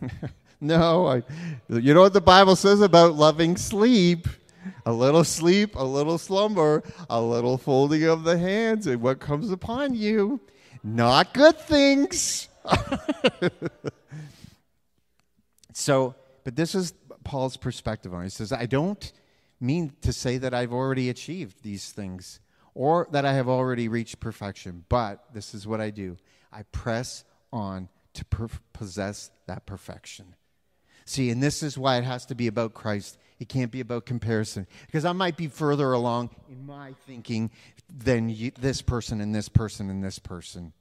no, 0.63 1.07
I, 1.07 1.23
you 1.69 1.93
know 1.93 2.01
what 2.01 2.15
the 2.15 2.23
Bible 2.23 2.57
says 2.57 2.81
about 2.81 3.17
loving 3.17 3.59
sleep? 3.59 4.29
A 4.87 4.93
little 4.95 5.25
sleep, 5.25 5.75
a 5.77 5.85
little 5.85 6.17
slumber, 6.17 6.83
a 7.11 7.21
little 7.21 7.59
folding 7.59 8.05
of 8.05 8.25
the 8.25 8.39
hands, 8.39 8.87
and 8.87 9.03
what 9.03 9.21
comes 9.21 9.51
upon 9.51 9.93
you? 9.93 10.41
Not 10.83 11.35
good 11.35 11.59
things. 11.59 12.49
So, 15.81 16.15
but 16.45 16.57
this 16.57 16.75
is 16.75 16.93
Paul's 17.25 17.57
perspective 17.57 18.13
on 18.13 18.21
it. 18.21 18.25
He 18.25 18.31
says, 18.31 18.53
I 18.53 18.67
don't 18.67 19.13
mean 19.61 19.95
to 20.03 20.13
say 20.13 20.37
that 20.37 20.53
I've 20.53 20.75
already 20.75 21.09
achieved 21.09 21.63
these 21.63 21.91
things 21.91 22.41
or 22.75 23.09
that 23.13 23.25
I 23.25 23.33
have 23.33 23.49
already 23.49 23.89
reached 23.89 24.21
perfection, 24.21 24.85
but 24.91 25.25
this 25.33 25.55
is 25.55 25.67
what 25.67 25.81
I 25.81 25.89
do 25.91 26.19
I 26.53 26.65
press 26.65 27.25
on 27.53 27.89
to 28.13 28.25
per- 28.27 28.49
possess 28.73 29.31
that 29.47 29.65
perfection. 29.65 30.35
See, 31.07 31.31
and 31.31 31.43
this 31.43 31.63
is 31.63 31.79
why 31.79 31.97
it 31.97 32.05
has 32.05 32.27
to 32.27 32.35
be 32.35 32.47
about 32.47 32.75
Christ. 32.75 33.17
It 33.39 33.49
can't 33.49 33.71
be 33.71 33.81
about 33.81 34.05
comparison 34.05 34.67
because 34.85 35.07
I 35.07 35.13
might 35.13 35.39
be 35.39 35.49
further 35.49 35.93
along 35.93 36.31
in 36.51 36.67
my 36.67 36.93
thinking 37.07 37.51
than 37.89 38.29
you, 38.29 38.51
this 38.61 38.83
person 38.83 39.21
and 39.23 39.35
this 39.35 39.49
person 39.49 39.89
and 39.89 40.05
this 40.05 40.19
person. 40.19 40.75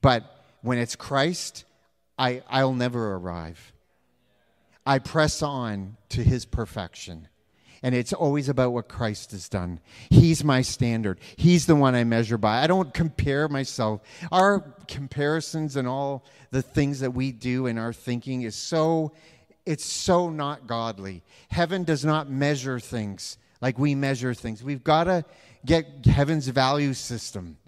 But 0.00 0.24
when 0.62 0.78
it's 0.78 0.94
Christ, 0.94 1.64
I, 2.16 2.42
I'll 2.48 2.74
never 2.74 3.14
arrive. 3.14 3.72
I 4.90 4.98
press 4.98 5.40
on 5.40 5.96
to 6.08 6.24
his 6.24 6.44
perfection. 6.44 7.28
And 7.80 7.94
it's 7.94 8.12
always 8.12 8.48
about 8.48 8.72
what 8.72 8.88
Christ 8.88 9.30
has 9.30 9.48
done. 9.48 9.78
He's 10.10 10.42
my 10.42 10.62
standard. 10.62 11.20
He's 11.36 11.66
the 11.66 11.76
one 11.76 11.94
I 11.94 12.02
measure 12.02 12.36
by. 12.36 12.60
I 12.60 12.66
don't 12.66 12.92
compare 12.92 13.46
myself. 13.46 14.00
Our 14.32 14.74
comparisons 14.88 15.76
and 15.76 15.86
all 15.86 16.24
the 16.50 16.60
things 16.60 16.98
that 16.98 17.12
we 17.12 17.30
do 17.30 17.66
in 17.66 17.78
our 17.78 17.92
thinking 17.92 18.42
is 18.42 18.56
so 18.56 19.12
it's 19.64 19.84
so 19.84 20.28
not 20.28 20.66
godly. 20.66 21.22
Heaven 21.50 21.84
does 21.84 22.04
not 22.04 22.28
measure 22.28 22.80
things 22.80 23.38
like 23.60 23.78
we 23.78 23.94
measure 23.94 24.34
things. 24.34 24.60
We've 24.60 24.82
got 24.82 25.04
to 25.04 25.24
get 25.64 26.04
heaven's 26.04 26.48
value 26.48 26.94
system. 26.94 27.58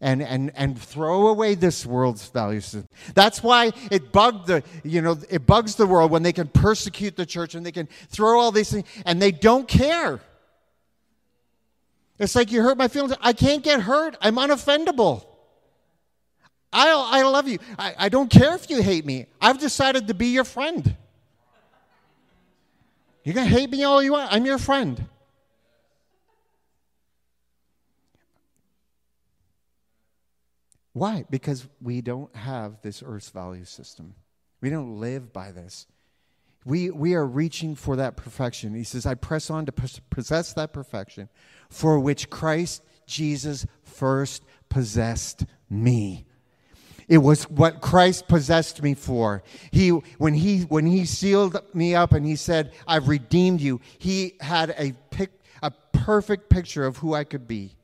And, 0.00 0.22
and, 0.22 0.52
and 0.54 0.78
throw 0.78 1.28
away 1.28 1.54
this 1.54 1.86
world's 1.86 2.28
value 2.28 2.60
system. 2.60 2.88
That's 3.14 3.42
why 3.42 3.72
it 3.90 4.12
bugged 4.12 4.48
the, 4.48 4.62
you 4.82 5.00
know, 5.00 5.18
it 5.30 5.46
bugs 5.46 5.76
the 5.76 5.86
world 5.86 6.10
when 6.10 6.22
they 6.22 6.32
can 6.32 6.48
persecute 6.48 7.16
the 7.16 7.26
church 7.26 7.54
and 7.54 7.64
they 7.64 7.72
can 7.72 7.88
throw 8.08 8.38
all 8.38 8.52
these 8.52 8.70
things 8.70 8.86
and 9.06 9.20
they 9.20 9.32
don't 9.32 9.66
care. 9.68 10.20
It's 12.18 12.34
like 12.34 12.52
you 12.52 12.62
hurt 12.62 12.76
my 12.76 12.88
feelings. 12.88 13.14
I 13.20 13.32
can't 13.32 13.62
get 13.62 13.80
hurt. 13.80 14.16
I'm 14.20 14.36
unoffendable. 14.36 15.24
I, 16.72 16.90
I 16.90 17.22
love 17.22 17.48
you. 17.48 17.58
I, 17.78 17.94
I 17.98 18.08
don't 18.08 18.30
care 18.30 18.54
if 18.54 18.68
you 18.68 18.82
hate 18.82 19.06
me. 19.06 19.26
I've 19.40 19.58
decided 19.58 20.08
to 20.08 20.14
be 20.14 20.28
your 20.28 20.44
friend. 20.44 20.96
You 23.24 23.32
can 23.32 23.46
hate 23.46 23.70
me 23.70 23.84
all 23.84 24.02
you 24.02 24.12
want. 24.12 24.32
I'm 24.32 24.44
your 24.44 24.58
friend. 24.58 25.06
Why? 30.94 31.26
Because 31.28 31.66
we 31.82 32.00
don't 32.00 32.34
have 32.34 32.80
this 32.80 33.02
earth's 33.04 33.28
value 33.28 33.64
system. 33.64 34.14
We 34.60 34.70
don't 34.70 34.98
live 35.00 35.32
by 35.32 35.52
this. 35.52 35.86
We, 36.64 36.90
we 36.90 37.14
are 37.14 37.26
reaching 37.26 37.74
for 37.74 37.96
that 37.96 38.16
perfection. 38.16 38.74
He 38.74 38.84
says, 38.84 39.04
I 39.04 39.14
press 39.14 39.50
on 39.50 39.66
to 39.66 39.72
possess 40.08 40.54
that 40.54 40.72
perfection 40.72 41.28
for 41.68 42.00
which 42.00 42.30
Christ 42.30 42.82
Jesus 43.06 43.66
first 43.82 44.42
possessed 44.70 45.44
me. 45.68 46.24
It 47.06 47.18
was 47.18 47.44
what 47.50 47.82
Christ 47.82 48.28
possessed 48.28 48.82
me 48.82 48.94
for. 48.94 49.42
He, 49.70 49.90
when, 49.90 50.32
he, 50.32 50.60
when 50.60 50.86
he 50.86 51.04
sealed 51.04 51.60
me 51.74 51.94
up 51.94 52.12
and 52.12 52.24
he 52.24 52.36
said, 52.36 52.72
I've 52.88 53.08
redeemed 53.08 53.60
you, 53.60 53.80
he 53.98 54.36
had 54.40 54.74
a, 54.78 54.94
pic, 55.10 55.32
a 55.62 55.70
perfect 55.92 56.48
picture 56.48 56.86
of 56.86 56.98
who 56.98 57.12
I 57.12 57.24
could 57.24 57.46
be. 57.46 57.74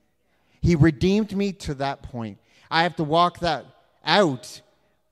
He 0.62 0.75
redeemed 0.75 1.37
me 1.37 1.53
to 1.53 1.75
that 1.75 2.03
point. 2.03 2.38
I 2.71 2.85
have 2.85 2.97
to 2.97 3.05
walk 3.05 3.41
that 3.41 3.67
out, 4.05 4.61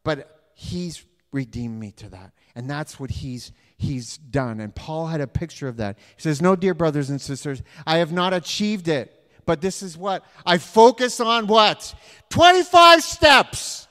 but 0.04 0.40
he's 0.54 1.04
redeemed 1.32 1.78
me 1.78 1.92
to 1.92 2.08
that. 2.10 2.32
And 2.54 2.68
that's 2.68 2.98
what 2.98 3.10
he's 3.10 3.52
he's 3.76 4.18
done. 4.18 4.60
And 4.60 4.74
Paul 4.74 5.06
had 5.06 5.20
a 5.20 5.26
picture 5.26 5.68
of 5.68 5.76
that. 5.76 5.98
He 6.16 6.22
says, 6.22 6.42
"No, 6.42 6.56
dear 6.56 6.74
brothers 6.74 7.10
and 7.10 7.20
sisters, 7.20 7.62
I 7.86 7.98
have 7.98 8.12
not 8.12 8.32
achieved 8.32 8.88
it, 8.88 9.14
but 9.46 9.60
this 9.60 9.82
is 9.82 9.96
what 9.96 10.24
I 10.44 10.58
focus 10.58 11.20
on 11.20 11.46
what? 11.46 11.94
25 12.30 13.02
steps. 13.02 13.88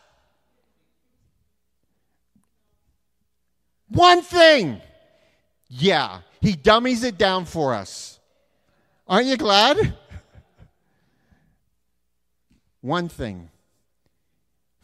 One 3.90 4.22
thing. 4.22 4.82
Yeah, 5.70 6.20
he 6.42 6.54
dummies 6.54 7.04
it 7.04 7.18
down 7.18 7.46
for 7.46 7.74
us. 7.74 8.20
Aren't 9.08 9.28
you 9.28 9.38
glad? 9.38 9.98
One 12.82 13.10
thing. 13.10 13.50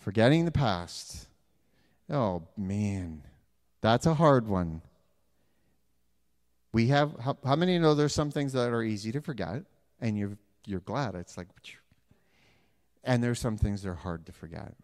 Forgetting 0.03 0.43
the 0.43 0.51
past. 0.51 1.27
Oh, 2.09 2.43
man. 2.57 3.23
That's 3.79 4.05
a 4.05 4.13
hard 4.13 4.49
one. 4.49 4.81
We 6.73 6.87
have, 6.87 7.15
how, 7.21 7.37
how 7.45 7.55
many 7.55 7.79
know 7.79 7.93
there's 7.95 8.13
some 8.13 8.29
things 8.29 8.51
that 8.51 8.73
are 8.73 8.83
easy 8.83 9.13
to 9.13 9.21
forget 9.21 9.63
and 10.01 10.17
you're, 10.17 10.37
you're 10.65 10.81
glad? 10.81 11.15
It's 11.15 11.37
like, 11.37 11.47
and 13.05 13.23
there's 13.23 13.39
some 13.39 13.55
things 13.55 13.81
that 13.83 13.91
are 13.91 13.95
hard 13.95 14.25
to 14.25 14.33
forget. 14.33 14.75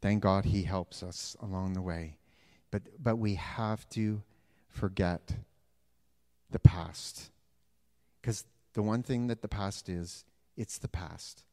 Thank 0.00 0.22
God 0.22 0.46
he 0.46 0.62
helps 0.62 1.02
us 1.02 1.36
along 1.42 1.74
the 1.74 1.82
way. 1.82 2.16
But, 2.70 2.84
but 3.02 3.16
we 3.16 3.34
have 3.34 3.86
to 3.90 4.22
forget 4.70 5.36
the 6.50 6.58
past. 6.58 7.30
Because 8.22 8.46
the 8.72 8.82
one 8.82 9.02
thing 9.02 9.26
that 9.26 9.42
the 9.42 9.48
past 9.48 9.90
is, 9.90 10.24
it's 10.56 10.78
the 10.78 10.88
past. 10.88 11.44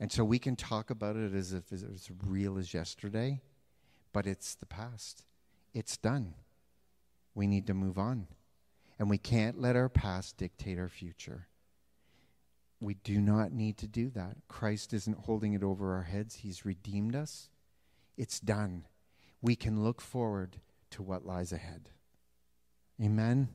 And 0.00 0.10
so 0.10 0.24
we 0.24 0.38
can 0.38 0.56
talk 0.56 0.90
about 0.90 1.16
it 1.16 1.34
as 1.34 1.52
if 1.52 1.72
it's 1.72 2.10
real 2.24 2.58
as 2.58 2.74
yesterday, 2.74 3.40
but 4.12 4.26
it's 4.26 4.54
the 4.54 4.66
past. 4.66 5.24
It's 5.72 5.96
done. 5.96 6.34
We 7.34 7.46
need 7.46 7.66
to 7.68 7.74
move 7.74 7.98
on. 7.98 8.26
And 8.98 9.10
we 9.10 9.18
can't 9.18 9.60
let 9.60 9.76
our 9.76 9.88
past 9.88 10.36
dictate 10.36 10.78
our 10.78 10.88
future. 10.88 11.48
We 12.80 12.94
do 12.94 13.20
not 13.20 13.52
need 13.52 13.78
to 13.78 13.88
do 13.88 14.10
that. 14.10 14.36
Christ 14.48 14.92
isn't 14.92 15.20
holding 15.20 15.52
it 15.54 15.62
over 15.62 15.94
our 15.94 16.02
heads, 16.02 16.36
He's 16.36 16.64
redeemed 16.64 17.16
us. 17.16 17.48
It's 18.16 18.40
done. 18.40 18.86
We 19.42 19.56
can 19.56 19.82
look 19.82 20.00
forward 20.00 20.60
to 20.90 21.02
what 21.02 21.26
lies 21.26 21.52
ahead. 21.52 21.88
Amen. 23.02 23.48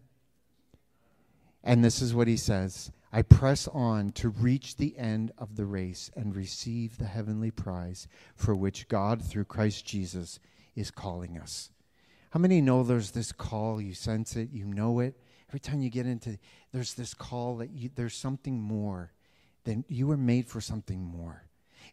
And 1.64 1.84
this 1.84 2.02
is 2.02 2.14
what 2.14 2.28
he 2.28 2.38
says 2.38 2.92
I 3.12 3.24
press 3.24 3.68
on 3.68 4.12
to 4.14 4.30
reach 4.30 4.76
the 4.76 4.98
end 4.98 5.32
of 5.38 5.56
the 5.56 5.66
race 5.66 6.12
and 6.16 6.36
receive 6.36 6.98
the 6.98 7.06
heavenly 7.06 7.52
prize 7.52 8.08
for 8.36 8.56
which 8.56 8.88
God, 8.88 9.24
through 9.24 9.46
Christ 9.46 9.86
Jesus, 9.86 10.40
is 10.76 10.92
calling 10.92 11.38
us. 11.38 11.72
How 12.32 12.40
many 12.40 12.62
know 12.62 12.84
there's 12.84 13.12
this 13.12 13.32
call? 13.32 13.82
You 13.82 13.96
sense 13.96 14.36
it, 14.36 14.50
you 14.52 14.66
know 14.66 15.00
it. 15.00 15.16
Every 15.50 15.60
time 15.60 15.82
you 15.82 15.90
get 15.90 16.06
into, 16.06 16.38
there's 16.72 16.94
this 16.94 17.16
call 17.16 17.58
that 17.58 17.72
you, 17.72 17.90
there's 17.96 18.16
something 18.16 18.62
more. 18.62 19.12
Than 19.66 19.84
you 19.90 20.08
were 20.08 20.18
made 20.18 20.48
for 20.48 20.62
something 20.62 21.02
more. 21.04 21.44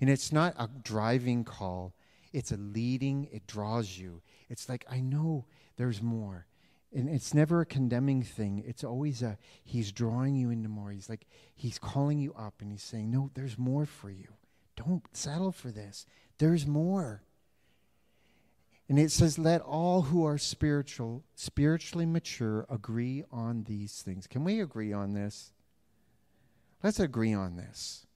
And 0.01 0.09
it's 0.09 0.33
not 0.33 0.55
a 0.57 0.69
driving 0.83 1.45
call, 1.45 1.95
it's 2.33 2.53
a 2.53 2.57
leading, 2.57 3.29
it 3.33 3.47
draws 3.47 3.99
you. 3.99 4.23
It's 4.49 4.69
like, 4.69 4.87
I 4.89 5.01
know 5.01 5.47
there's 5.77 6.01
more. 6.01 6.47
And 6.95 7.09
it's 7.09 7.35
never 7.35 7.61
a 7.61 7.67
condemning 7.67 8.23
thing. 8.23 8.63
It's 8.67 8.85
always 8.85 9.23
a, 9.23 9.39
he's 9.65 9.93
drawing 9.93 10.37
you 10.37 10.51
into 10.51 10.69
more. 10.69 10.91
He's 10.91 11.09
like, 11.11 11.27
he's 11.55 11.79
calling 11.79 12.19
you 12.19 12.33
up 12.35 12.55
and 12.61 12.71
he's 12.71 12.83
saying, 12.83 13.11
no, 13.11 13.31
there's 13.35 13.59
more 13.59 13.85
for 13.85 14.09
you. 14.09 14.29
Don't 14.77 15.03
settle 15.13 15.53
for 15.53 15.71
this. 15.71 16.07
There's 16.39 16.67
more. 16.67 17.23
And 18.89 18.99
it 18.99 19.11
says, 19.11 19.39
let 19.39 19.63
all 19.63 20.03
who 20.03 20.25
are 20.25 20.39
spiritual, 20.39 21.25
spiritually 21.35 22.07
mature, 22.07 22.67
agree 22.71 23.25
on 23.33 23.65
these 23.65 24.01
things. 24.01 24.27
Can 24.27 24.45
we 24.45 24.61
agree 24.61 24.93
on 24.93 25.13
this? 25.13 25.53
Let's 26.85 27.01
agree 27.01 27.35
on 27.35 27.57
this. 27.57 28.07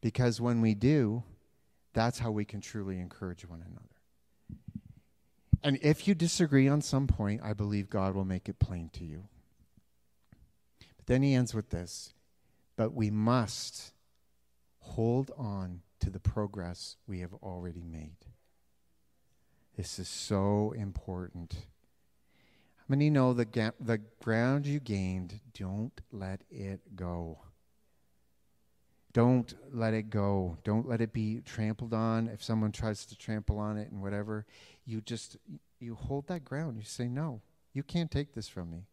Because 0.00 0.40
when 0.40 0.62
we 0.62 0.74
do, 0.74 1.22
that's 1.92 2.18
how 2.18 2.30
we 2.30 2.44
can 2.44 2.60
truly 2.60 2.98
encourage 2.98 3.46
one 3.46 3.60
another. 3.60 3.93
And 5.64 5.78
if 5.80 6.06
you 6.06 6.14
disagree 6.14 6.68
on 6.68 6.82
some 6.82 7.06
point, 7.06 7.40
I 7.42 7.54
believe 7.54 7.88
God 7.88 8.14
will 8.14 8.26
make 8.26 8.50
it 8.50 8.58
plain 8.58 8.90
to 8.92 9.04
you. 9.04 9.24
But 10.98 11.06
then 11.06 11.22
he 11.22 11.32
ends 11.32 11.54
with 11.54 11.70
this 11.70 12.12
But 12.76 12.92
we 12.92 13.10
must 13.10 13.94
hold 14.80 15.30
on 15.38 15.80
to 16.00 16.10
the 16.10 16.20
progress 16.20 16.96
we 17.06 17.20
have 17.20 17.32
already 17.42 17.82
made. 17.82 18.26
This 19.74 19.98
is 19.98 20.08
so 20.08 20.74
important. 20.76 21.54
How 22.76 22.84
many 22.88 23.08
know 23.08 23.32
the, 23.32 23.46
ga- 23.46 23.72
the 23.80 23.98
ground 24.22 24.66
you 24.66 24.80
gained, 24.80 25.40
don't 25.58 25.98
let 26.12 26.42
it 26.50 26.94
go. 26.94 27.38
Don't 29.14 29.54
let 29.72 29.94
it 29.94 30.10
go. 30.10 30.58
Don't 30.64 30.88
let 30.88 31.00
it 31.00 31.12
be 31.12 31.40
trampled 31.40 31.94
on. 31.94 32.28
If 32.28 32.42
someone 32.42 32.72
tries 32.72 33.06
to 33.06 33.16
trample 33.16 33.58
on 33.58 33.78
it 33.78 33.90
and 33.90 34.02
whatever, 34.02 34.44
you 34.84 35.00
just 35.00 35.36
you 35.78 35.94
hold 35.94 36.26
that 36.26 36.44
ground. 36.44 36.76
You 36.76 36.82
say, 36.82 37.08
"No, 37.08 37.40
you 37.72 37.84
can't 37.84 38.10
take 38.10 38.34
this 38.34 38.48
from 38.48 38.70
me." 38.72 38.86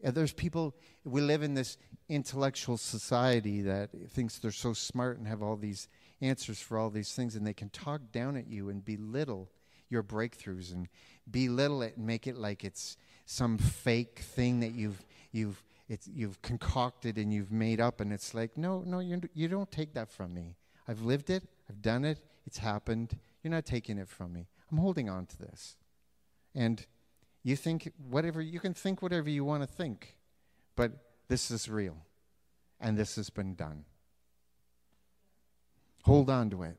And 0.00 0.14
there's 0.14 0.32
people. 0.32 0.76
We 1.04 1.20
live 1.20 1.42
in 1.42 1.54
this 1.54 1.76
intellectual 2.08 2.76
society 2.76 3.62
that 3.62 3.90
thinks 4.10 4.38
they're 4.38 4.52
so 4.52 4.72
smart 4.72 5.18
and 5.18 5.26
have 5.26 5.42
all 5.42 5.56
these 5.56 5.88
answers 6.20 6.60
for 6.60 6.78
all 6.78 6.90
these 6.90 7.12
things, 7.12 7.34
and 7.34 7.44
they 7.44 7.52
can 7.52 7.68
talk 7.70 8.12
down 8.12 8.36
at 8.36 8.46
you 8.46 8.68
and 8.68 8.84
belittle 8.84 9.50
your 9.88 10.04
breakthroughs 10.04 10.72
and 10.72 10.88
belittle 11.28 11.82
it 11.82 11.96
and 11.96 12.06
make 12.06 12.28
it 12.28 12.36
like 12.36 12.64
it's 12.64 12.96
some 13.26 13.58
fake 13.58 14.20
thing 14.20 14.60
that 14.60 14.72
you've 14.72 15.04
you've 15.32 15.64
it's, 15.88 16.08
you've 16.08 16.40
concocted 16.42 17.18
and 17.18 17.32
you've 17.32 17.52
made 17.52 17.80
up, 17.80 18.00
and 18.00 18.12
it's 18.12 18.34
like, 18.34 18.56
no, 18.56 18.82
no, 18.86 19.00
you, 19.00 19.20
you 19.34 19.48
don't 19.48 19.70
take 19.70 19.94
that 19.94 20.10
from 20.10 20.32
me. 20.32 20.56
I've 20.88 21.02
lived 21.02 21.30
it, 21.30 21.44
I've 21.68 21.82
done 21.82 22.04
it, 22.04 22.18
it's 22.46 22.58
happened. 22.58 23.18
You're 23.42 23.52
not 23.52 23.66
taking 23.66 23.98
it 23.98 24.08
from 24.08 24.32
me. 24.32 24.46
I'm 24.70 24.78
holding 24.78 25.08
on 25.08 25.26
to 25.26 25.38
this. 25.38 25.76
And 26.54 26.84
you 27.42 27.56
think 27.56 27.92
whatever, 28.08 28.40
you 28.40 28.60
can 28.60 28.74
think 28.74 29.02
whatever 29.02 29.28
you 29.28 29.44
want 29.44 29.62
to 29.62 29.66
think, 29.66 30.16
but 30.76 30.92
this 31.28 31.50
is 31.50 31.68
real, 31.68 31.96
and 32.80 32.96
this 32.96 33.16
has 33.16 33.30
been 33.30 33.54
done. 33.54 33.84
Hold 36.04 36.30
on 36.30 36.50
to 36.50 36.62
it. 36.62 36.76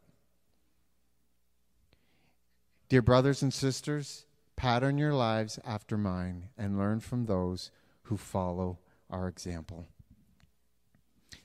Dear 2.89 3.02
brothers 3.02 3.42
and 3.42 3.54
sisters, 3.54 4.26
pattern 4.56 4.98
your 4.98 5.13
lives 5.13 5.60
after 5.66 5.98
mine 5.98 6.50
and 6.58 6.78
learn 6.78 7.00
from 7.00 7.26
those 7.26 7.72
who 8.04 8.18
follow 8.18 8.78
our 9.13 9.28
example. 9.28 9.88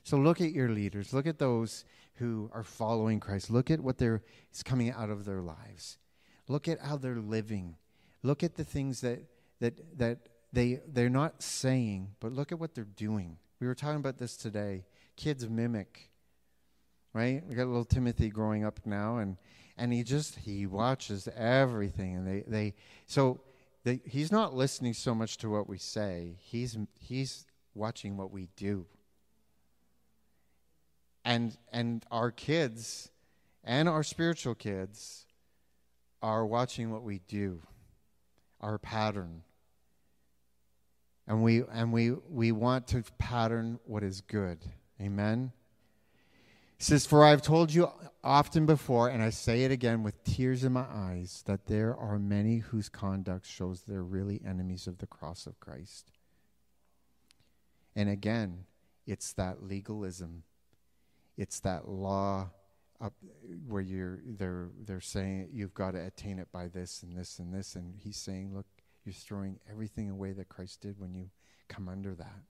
So 0.03 0.17
look 0.17 0.41
at 0.41 0.51
your 0.51 0.69
leaders. 0.69 1.13
Look 1.13 1.27
at 1.27 1.39
those 1.39 1.85
who 2.15 2.49
are 2.53 2.63
following 2.63 3.19
Christ. 3.19 3.49
Look 3.49 3.69
at 3.69 3.79
what 3.79 3.97
they're, 3.97 4.23
is 4.51 4.63
coming 4.63 4.91
out 4.91 5.09
of 5.09 5.25
their 5.25 5.41
lives. 5.41 5.97
Look 6.47 6.67
at 6.67 6.81
how 6.81 6.97
they're 6.97 7.15
living. 7.15 7.75
Look 8.23 8.43
at 8.43 8.55
the 8.55 8.63
things 8.63 9.01
that, 9.01 9.19
that, 9.59 9.97
that 9.99 10.17
they, 10.51 10.81
they're 10.87 11.09
not 11.09 11.43
saying, 11.43 12.15
but 12.19 12.33
look 12.33 12.51
at 12.51 12.59
what 12.59 12.73
they're 12.73 12.83
doing. 12.83 13.37
We 13.59 13.67
were 13.67 13.75
talking 13.75 13.99
about 13.99 14.17
this 14.17 14.35
today. 14.35 14.85
kids 15.15 15.47
mimic. 15.47 16.09
Right? 17.13 17.43
We 17.47 17.55
got 17.55 17.67
little 17.67 17.85
Timothy 17.85 18.29
growing 18.29 18.63
up 18.63 18.79
now, 18.85 19.17
and 19.17 19.37
and 19.75 19.91
he 19.91 20.03
just 20.03 20.35
he 20.35 20.67
watches 20.67 21.27
everything, 21.35 22.15
and 22.15 22.27
they 22.27 22.43
they 22.45 22.75
so 23.07 23.41
they, 23.83 24.01
he's 24.05 24.31
not 24.31 24.53
listening 24.53 24.93
so 24.93 25.15
much 25.15 25.37
to 25.37 25.49
what 25.49 25.67
we 25.67 25.79
say. 25.79 26.35
He's 26.39 26.77
he's 26.99 27.47
watching 27.73 28.17
what 28.17 28.31
we 28.31 28.47
do. 28.55 28.85
And 31.25 31.55
and 31.71 32.05
our 32.11 32.31
kids 32.31 33.09
and 33.63 33.87
our 33.89 34.03
spiritual 34.03 34.55
kids 34.55 35.25
are 36.21 36.45
watching 36.45 36.91
what 36.91 37.03
we 37.03 37.19
do, 37.27 37.61
our 38.61 38.77
pattern. 38.77 39.43
And 41.27 41.43
we 41.43 41.63
and 41.71 41.93
we 41.93 42.11
we 42.11 42.51
want 42.51 42.87
to 42.87 43.03
pattern 43.17 43.79
what 43.85 44.03
is 44.03 44.21
good. 44.21 44.59
Amen. 45.01 45.51
He 46.79 46.85
says, 46.85 47.05
For 47.05 47.25
I 47.25 47.31
have 47.31 47.41
told 47.41 47.73
you 47.73 47.89
often 48.23 48.65
before, 48.65 49.09
and 49.09 49.21
I 49.21 49.31
say 49.31 49.63
it 49.63 49.71
again 49.71 50.01
with 50.01 50.23
tears 50.23 50.63
in 50.63 50.71
my 50.71 50.85
eyes, 50.89 51.43
that 51.45 51.65
there 51.65 51.93
are 51.93 52.17
many 52.17 52.59
whose 52.59 52.87
conduct 52.87 53.45
shows 53.45 53.81
they're 53.81 54.01
really 54.01 54.41
enemies 54.45 54.87
of 54.87 54.99
the 54.99 55.05
cross 55.05 55.45
of 55.45 55.59
Christ. 55.59 56.09
And 57.95 58.09
again, 58.09 58.65
it's 59.05 59.33
that 59.33 59.63
legalism. 59.63 60.43
It's 61.37 61.59
that 61.61 61.87
law 61.87 62.49
up 63.01 63.13
where 63.67 63.81
you're 63.81 64.19
they're 64.25 64.69
they're 64.85 64.99
saying 64.99 65.49
you've 65.53 65.73
got 65.73 65.91
to 65.91 66.05
attain 66.05 66.37
it 66.37 66.51
by 66.51 66.67
this 66.67 67.01
and 67.01 67.17
this 67.17 67.39
and 67.39 67.53
this. 67.53 67.75
And 67.75 67.95
he's 67.97 68.17
saying 68.17 68.53
look 68.53 68.65
you're 69.05 69.13
throwing 69.13 69.59
everything 69.69 70.09
away 70.09 70.33
that 70.33 70.49
Christ 70.49 70.81
did 70.81 70.99
when 70.99 71.15
you 71.15 71.29
come 71.67 71.87
under 71.87 72.13
that. 72.15 72.41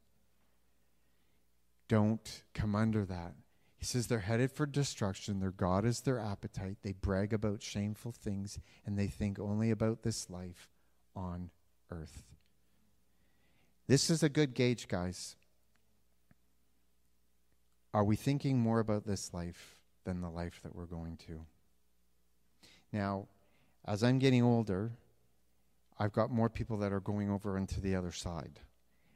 Don't 1.88 2.43
come 2.54 2.75
under 2.75 3.06
that. 3.06 3.34
He 3.78 3.86
says 3.86 4.08
they're 4.08 4.19
headed 4.19 4.52
for 4.52 4.65
destruction. 4.65 5.39
Their 5.39 5.52
god 5.52 5.86
is 5.86 6.02
their 6.02 6.19
appetite. 6.19 6.78
They 6.84 6.91
brag 6.91 7.32
about 7.32 7.63
shameful 7.63 8.12
things 8.12 8.60
and 8.86 8.97
they 8.97 9.08
think 9.08 9.39
only 9.39 9.71
about 9.71 10.04
this 10.04 10.30
life 10.30 10.69
on 11.15 11.52
earth 11.89 12.23
this 13.89 14.12
is 14.12 14.21
a 14.21 14.30
good 14.30 14.54
gauge 14.54 14.88
guys 14.88 15.36
are 17.91 18.04
we 18.04 18.15
thinking 18.15 18.60
more 18.60 18.80
about 18.80 19.08
this 19.08 19.34
life 19.34 19.82
than 20.06 20.21
the 20.21 20.30
life 20.30 20.60
that 20.63 20.75
we're 20.75 20.86
going 20.86 21.17
to. 21.17 21.43
Now, 22.93 23.28
as 23.86 24.04
I'm 24.04 24.19
getting 24.19 24.43
older, 24.43 24.91
I've 25.97 26.13
got 26.13 26.30
more 26.30 26.49
people 26.49 26.78
that 26.78 26.93
are 26.93 26.99
going 26.99 27.32
over 27.32 27.58
into 27.58 27.82
the 27.82 27.95
other 27.95 28.12
side. 28.12 28.60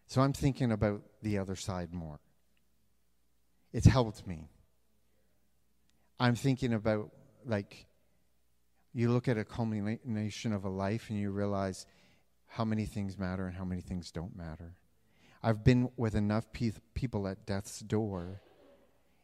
So 0.08 0.22
I'm 0.22 0.34
thinking 0.34 0.72
about 0.72 1.04
the 1.22 1.38
other 1.38 1.56
side 1.56 1.94
more. 1.94 2.20
It's 3.74 3.86
helped 3.86 4.26
me. 4.26 4.50
I'm 6.20 6.34
thinking 6.34 6.74
about, 6.74 7.12
like, 7.46 7.86
you 8.92 9.12
look 9.12 9.28
at 9.28 9.38
a 9.38 9.46
culmination 9.46 10.52
of 10.52 10.66
a 10.66 10.70
life 10.70 11.12
and 11.12 11.20
you 11.20 11.30
realize 11.30 11.86
how 12.54 12.64
many 12.64 12.86
things 12.86 13.18
matter 13.18 13.48
and 13.48 13.56
how 13.56 13.66
many 13.66 13.82
things 13.82 14.12
don't 14.12 14.38
matter. 14.38 14.76
I've 15.42 15.64
been 15.64 15.90
with 15.98 16.14
enough 16.14 16.54
pe- 16.54 16.74
people 16.94 17.28
at 17.28 17.48
death's 17.48 17.80
door 17.80 18.42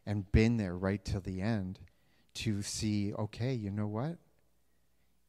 and 0.04 0.30
been 0.32 0.56
there 0.56 0.76
right 0.76 1.04
till 1.04 1.20
the 1.20 1.40
end 1.40 1.78
to 2.34 2.60
see, 2.62 3.14
okay, 3.14 3.54
you 3.54 3.70
know 3.70 3.86
what? 3.86 4.16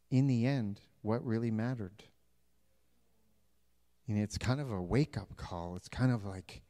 In 0.09 0.25
the 0.25 0.47
end, 0.47 0.81
what 1.03 1.23
really 1.23 1.51
mattered? 1.51 2.05
And 4.07 4.17
it's 4.17 4.39
kind 4.39 4.59
of 4.59 4.71
a 4.71 4.81
wake 4.81 5.15
up 5.15 5.37
call. 5.37 5.75
It's 5.75 5.87
kind 5.87 6.11
of 6.11 6.25
like, 6.25 6.63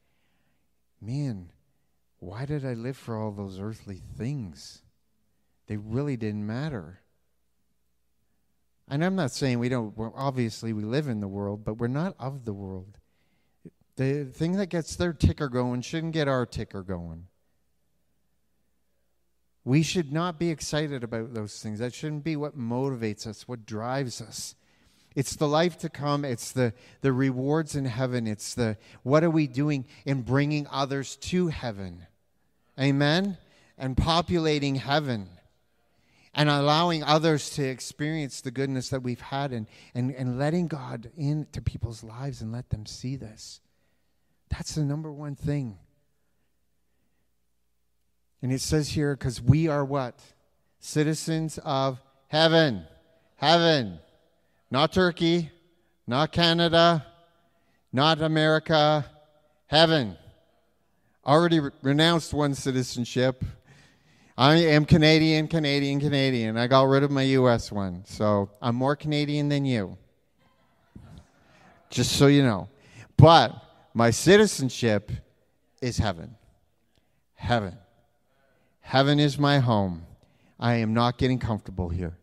man, 1.00 1.54
why 2.20 2.46
did 2.46 2.65
I 2.65 2.74
live 2.74 2.98
for 2.98 3.17
all 3.17 3.32
those 3.32 3.58
earthly 3.58 4.02
things? 4.17 4.84
They 5.67 5.78
really 5.78 6.17
didn't 6.17 6.46
matter. 6.46 7.00
And 8.91 9.06
I'm 9.06 9.15
not 9.15 9.32
saying 9.32 9.58
we 9.60 9.69
don't, 9.69 9.93
obviously, 9.97 10.73
we 10.73 10.84
live 10.84 11.08
in 11.08 11.21
the 11.21 11.27
world, 11.27 11.63
but 11.63 11.75
we're 11.75 11.88
not 11.88 12.13
of 12.19 12.43
the 12.43 12.51
world. 12.51 12.97
The 13.95 14.25
thing 14.25 14.58
that 14.58 14.67
gets 14.67 14.97
their 14.97 15.13
ticker 15.13 15.47
going 15.47 15.82
shouldn't 15.82 16.12
get 16.12 16.27
our 16.27 16.45
ticker 16.45 16.84
going. 16.84 17.27
We 19.63 19.82
should 19.82 20.12
not 20.12 20.38
be 20.38 20.49
excited 20.49 21.06
about 21.06 21.34
those 21.34 21.62
things. 21.62 21.80
That 21.80 21.93
shouldn't 21.93 22.25
be 22.25 22.36
what 22.36 22.58
motivates 22.58 23.25
us, 23.25 23.47
what 23.47 23.65
drives 23.65 24.21
us. 24.21 24.56
It's 25.15 25.38
the 25.38 25.47
life 25.47 25.77
to 25.80 25.89
come. 25.89 26.25
It's 26.25 26.51
the, 26.51 26.73
the 26.99 27.13
rewards 27.13 27.77
in 27.77 27.86
heaven. 27.86 28.27
It's 28.27 28.54
the 28.56 28.75
what 29.04 29.23
are 29.23 29.30
we 29.30 29.47
doing 29.47 29.86
in 30.06 30.23
bringing 30.23 30.67
others 30.69 31.15
to 31.17 31.47
heaven? 31.47 32.08
Amen? 32.77 33.38
And 33.77 33.95
populating 33.95 34.75
heaven 34.75 35.30
and 36.34 36.50
allowing 36.50 37.04
others 37.04 37.50
to 37.52 37.63
experience 37.63 38.41
the 38.41 38.52
goodness 38.52 38.89
that 38.89 39.04
we've 39.04 39.22
had 39.22 39.52
and, 39.52 39.67
and, 39.94 40.12
and 40.12 40.39
letting 40.39 40.67
God 40.67 41.12
into 41.17 41.62
people's 41.62 42.04
lives 42.04 42.41
and 42.41 42.52
let 42.52 42.70
them 42.70 42.86
see 42.86 43.15
this. 43.15 43.60
That's 44.50 44.76
the 44.76 44.84
number 44.84 45.12
one 45.12 45.36
thing. 45.36 45.78
And 48.41 48.52
it 48.52 48.62
says 48.62 48.89
here, 48.89 49.15
because 49.15 49.41
we 49.41 49.67
are 49.67 49.86
what? 49.86 50.20
Citizens 50.80 51.60
of 51.63 52.02
heaven. 52.28 52.86
Heaven. 53.36 54.00
Not 54.70 54.94
Turkey, 54.94 55.52
not 56.08 56.32
Canada, 56.32 57.06
not 57.91 58.22
America. 58.22 59.06
Heaven. 59.67 60.17
Already 61.26 61.60
re- 61.60 61.72
renounced 61.82 62.34
one 62.34 62.56
citizenship. 62.56 63.44
I 64.38 64.56
am 64.56 64.86
Canadian, 64.86 65.48
Canadian, 65.48 66.00
Canadian. 66.00 66.58
I 66.58 66.67
got 66.67 66.84
rid 66.84 67.04
of 67.04 67.12
my 67.12 67.24
U.S. 67.24 67.72
one. 67.72 68.04
So 68.06 68.50
I'm 68.62 68.76
more 68.76 68.96
Canadian 68.96 69.50
than 69.50 69.65
you. 69.65 69.98
Just 71.89 72.13
so 72.13 72.28
you 72.28 72.44
know. 72.44 72.70
But 73.17 73.54
my 73.94 74.10
citizenship 74.10 75.12
is 75.82 75.98
heaven. 75.98 76.36
Heaven. 77.36 77.78
Heaven 78.80 79.20
is 79.20 79.38
my 79.38 79.60
home. 79.60 80.06
I 80.60 80.76
am 80.76 80.94
not 80.94 81.17
getting 81.17 81.39
comfortable 81.39 81.89
here. 81.89 82.17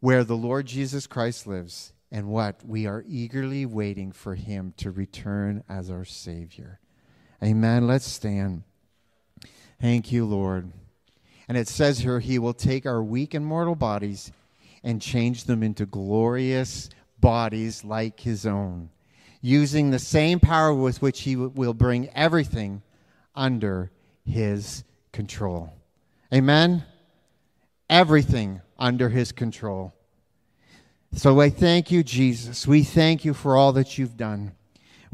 Where 0.00 0.22
the 0.22 0.36
Lord 0.36 0.66
Jesus 0.66 1.06
Christ 1.06 1.46
lives, 1.46 1.92
and 2.12 2.28
what? 2.28 2.60
We 2.64 2.86
are 2.86 3.04
eagerly 3.08 3.66
waiting 3.66 4.12
for 4.12 4.34
him 4.34 4.74
to 4.76 4.90
return 4.90 5.64
as 5.68 5.90
our 5.90 6.04
Savior. 6.04 6.78
Amen. 7.42 7.86
Let's 7.86 8.06
stand. 8.06 8.62
Thank 9.80 10.10
you, 10.10 10.24
Lord. 10.24 10.72
And 11.48 11.56
it 11.56 11.68
says 11.68 12.00
here, 12.00 12.20
He 12.20 12.38
will 12.38 12.54
take 12.54 12.86
our 12.86 13.02
weak 13.02 13.34
and 13.34 13.44
mortal 13.44 13.74
bodies 13.74 14.32
and 14.82 15.02
change 15.02 15.44
them 15.44 15.62
into 15.62 15.86
glorious 15.86 16.90
bodies 17.20 17.84
like 17.84 18.20
His 18.20 18.46
own, 18.46 18.90
using 19.40 19.90
the 19.90 19.98
same 19.98 20.40
power 20.40 20.74
with 20.74 21.02
which 21.02 21.22
He 21.22 21.36
will 21.36 21.74
bring 21.74 22.08
everything 22.10 22.82
under 23.34 23.90
His 24.24 24.84
control. 25.12 25.72
Amen? 26.32 26.84
Everything 27.88 28.60
under 28.78 29.08
his 29.08 29.32
control. 29.32 29.94
So 31.12 31.40
I 31.40 31.50
thank 31.50 31.90
you, 31.90 32.02
Jesus. 32.02 32.66
We 32.66 32.82
thank 32.82 33.24
you 33.24 33.32
for 33.32 33.56
all 33.56 33.72
that 33.72 33.96
you've 33.96 34.16
done. 34.16 34.55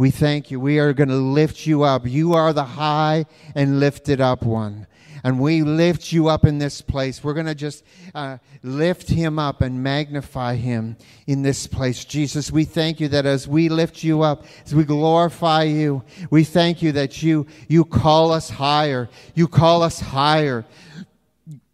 We 0.03 0.11
thank 0.11 0.51
you. 0.51 0.59
We 0.59 0.81
are 0.81 0.93
going 0.93 1.11
to 1.11 1.15
lift 1.15 1.65
you 1.65 1.85
up. 1.85 2.05
You 2.05 2.35
are 2.35 2.53
the 2.53 2.65
high 2.65 3.25
and 3.55 3.79
lifted 3.79 4.21
up 4.21 4.43
one 4.43 4.89
and 5.23 5.39
we 5.39 5.63
lift 5.63 6.11
you 6.11 6.27
up 6.27 6.45
in 6.45 6.59
this 6.59 6.81
place. 6.81 7.23
We're 7.23 7.35
going 7.35 7.47
to 7.47 7.55
just 7.55 7.85
uh, 8.13 8.39
lift 8.65 9.09
him 9.09 9.39
up 9.39 9.61
and 9.61 9.81
magnify 9.81 10.57
him 10.57 10.97
in 11.29 11.43
this 11.43 11.69
place. 11.69 12.05
Jesus, 12.05 12.51
we 12.51 12.65
thank 12.65 12.99
you 12.99 13.07
that 13.07 13.27
as 13.27 13.47
we 13.47 13.69
lift 13.69 14.03
you 14.03 14.23
up, 14.23 14.45
as 14.67 14.75
we 14.75 14.83
glorify 14.83 15.63
you, 15.63 16.03
we 16.31 16.43
thank 16.43 16.83
you 16.83 16.91
that 16.91 17.23
you, 17.23 17.47
you 17.69 17.85
call 17.85 18.33
us 18.33 18.51
higher. 18.51 19.09
You 19.37 19.47
call 19.47 19.85
us 19.85 20.01
higher. 20.01 20.65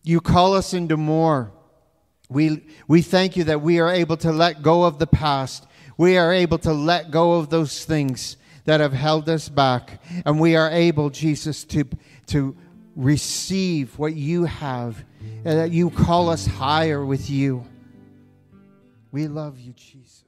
You 0.02 0.20
call 0.20 0.52
us 0.52 0.74
into 0.74 0.98
more. 0.98 1.50
We, 2.28 2.66
we 2.86 3.00
thank 3.00 3.38
you 3.38 3.44
that 3.44 3.62
we 3.62 3.80
are 3.80 3.88
able 3.88 4.18
to 4.18 4.32
let 4.32 4.60
go 4.60 4.84
of 4.84 4.98
the 4.98 5.06
past. 5.06 5.64
We 5.98 6.16
are 6.16 6.32
able 6.32 6.58
to 6.58 6.72
let 6.72 7.10
go 7.10 7.34
of 7.34 7.50
those 7.50 7.84
things 7.84 8.36
that 8.64 8.80
have 8.80 8.92
held 8.92 9.28
us 9.28 9.48
back. 9.48 10.00
And 10.24 10.40
we 10.40 10.56
are 10.56 10.70
able, 10.70 11.10
Jesus, 11.10 11.64
to, 11.64 11.84
to 12.28 12.56
receive 12.96 13.98
what 13.98 14.14
you 14.14 14.44
have, 14.44 15.04
and 15.44 15.58
that 15.58 15.70
you 15.70 15.90
call 15.90 16.30
us 16.30 16.46
higher 16.46 17.04
with 17.04 17.28
you. 17.28 17.64
We 19.10 19.26
love 19.26 19.58
you, 19.58 19.72
Jesus. 19.72 20.22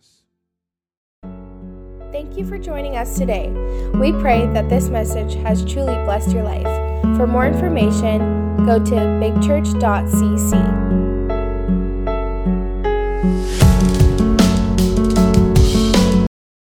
Thank 2.12 2.36
you 2.36 2.46
for 2.46 2.58
joining 2.58 2.96
us 2.96 3.16
today. 3.16 3.50
We 3.94 4.12
pray 4.12 4.46
that 4.46 4.68
this 4.68 4.88
message 4.88 5.34
has 5.36 5.64
truly 5.64 5.94
blessed 6.04 6.32
your 6.32 6.42
life. 6.42 6.66
For 7.16 7.26
more 7.26 7.46
information, 7.46 8.66
go 8.66 8.84
to 8.84 8.94
bigchurch.cc. 8.94 10.99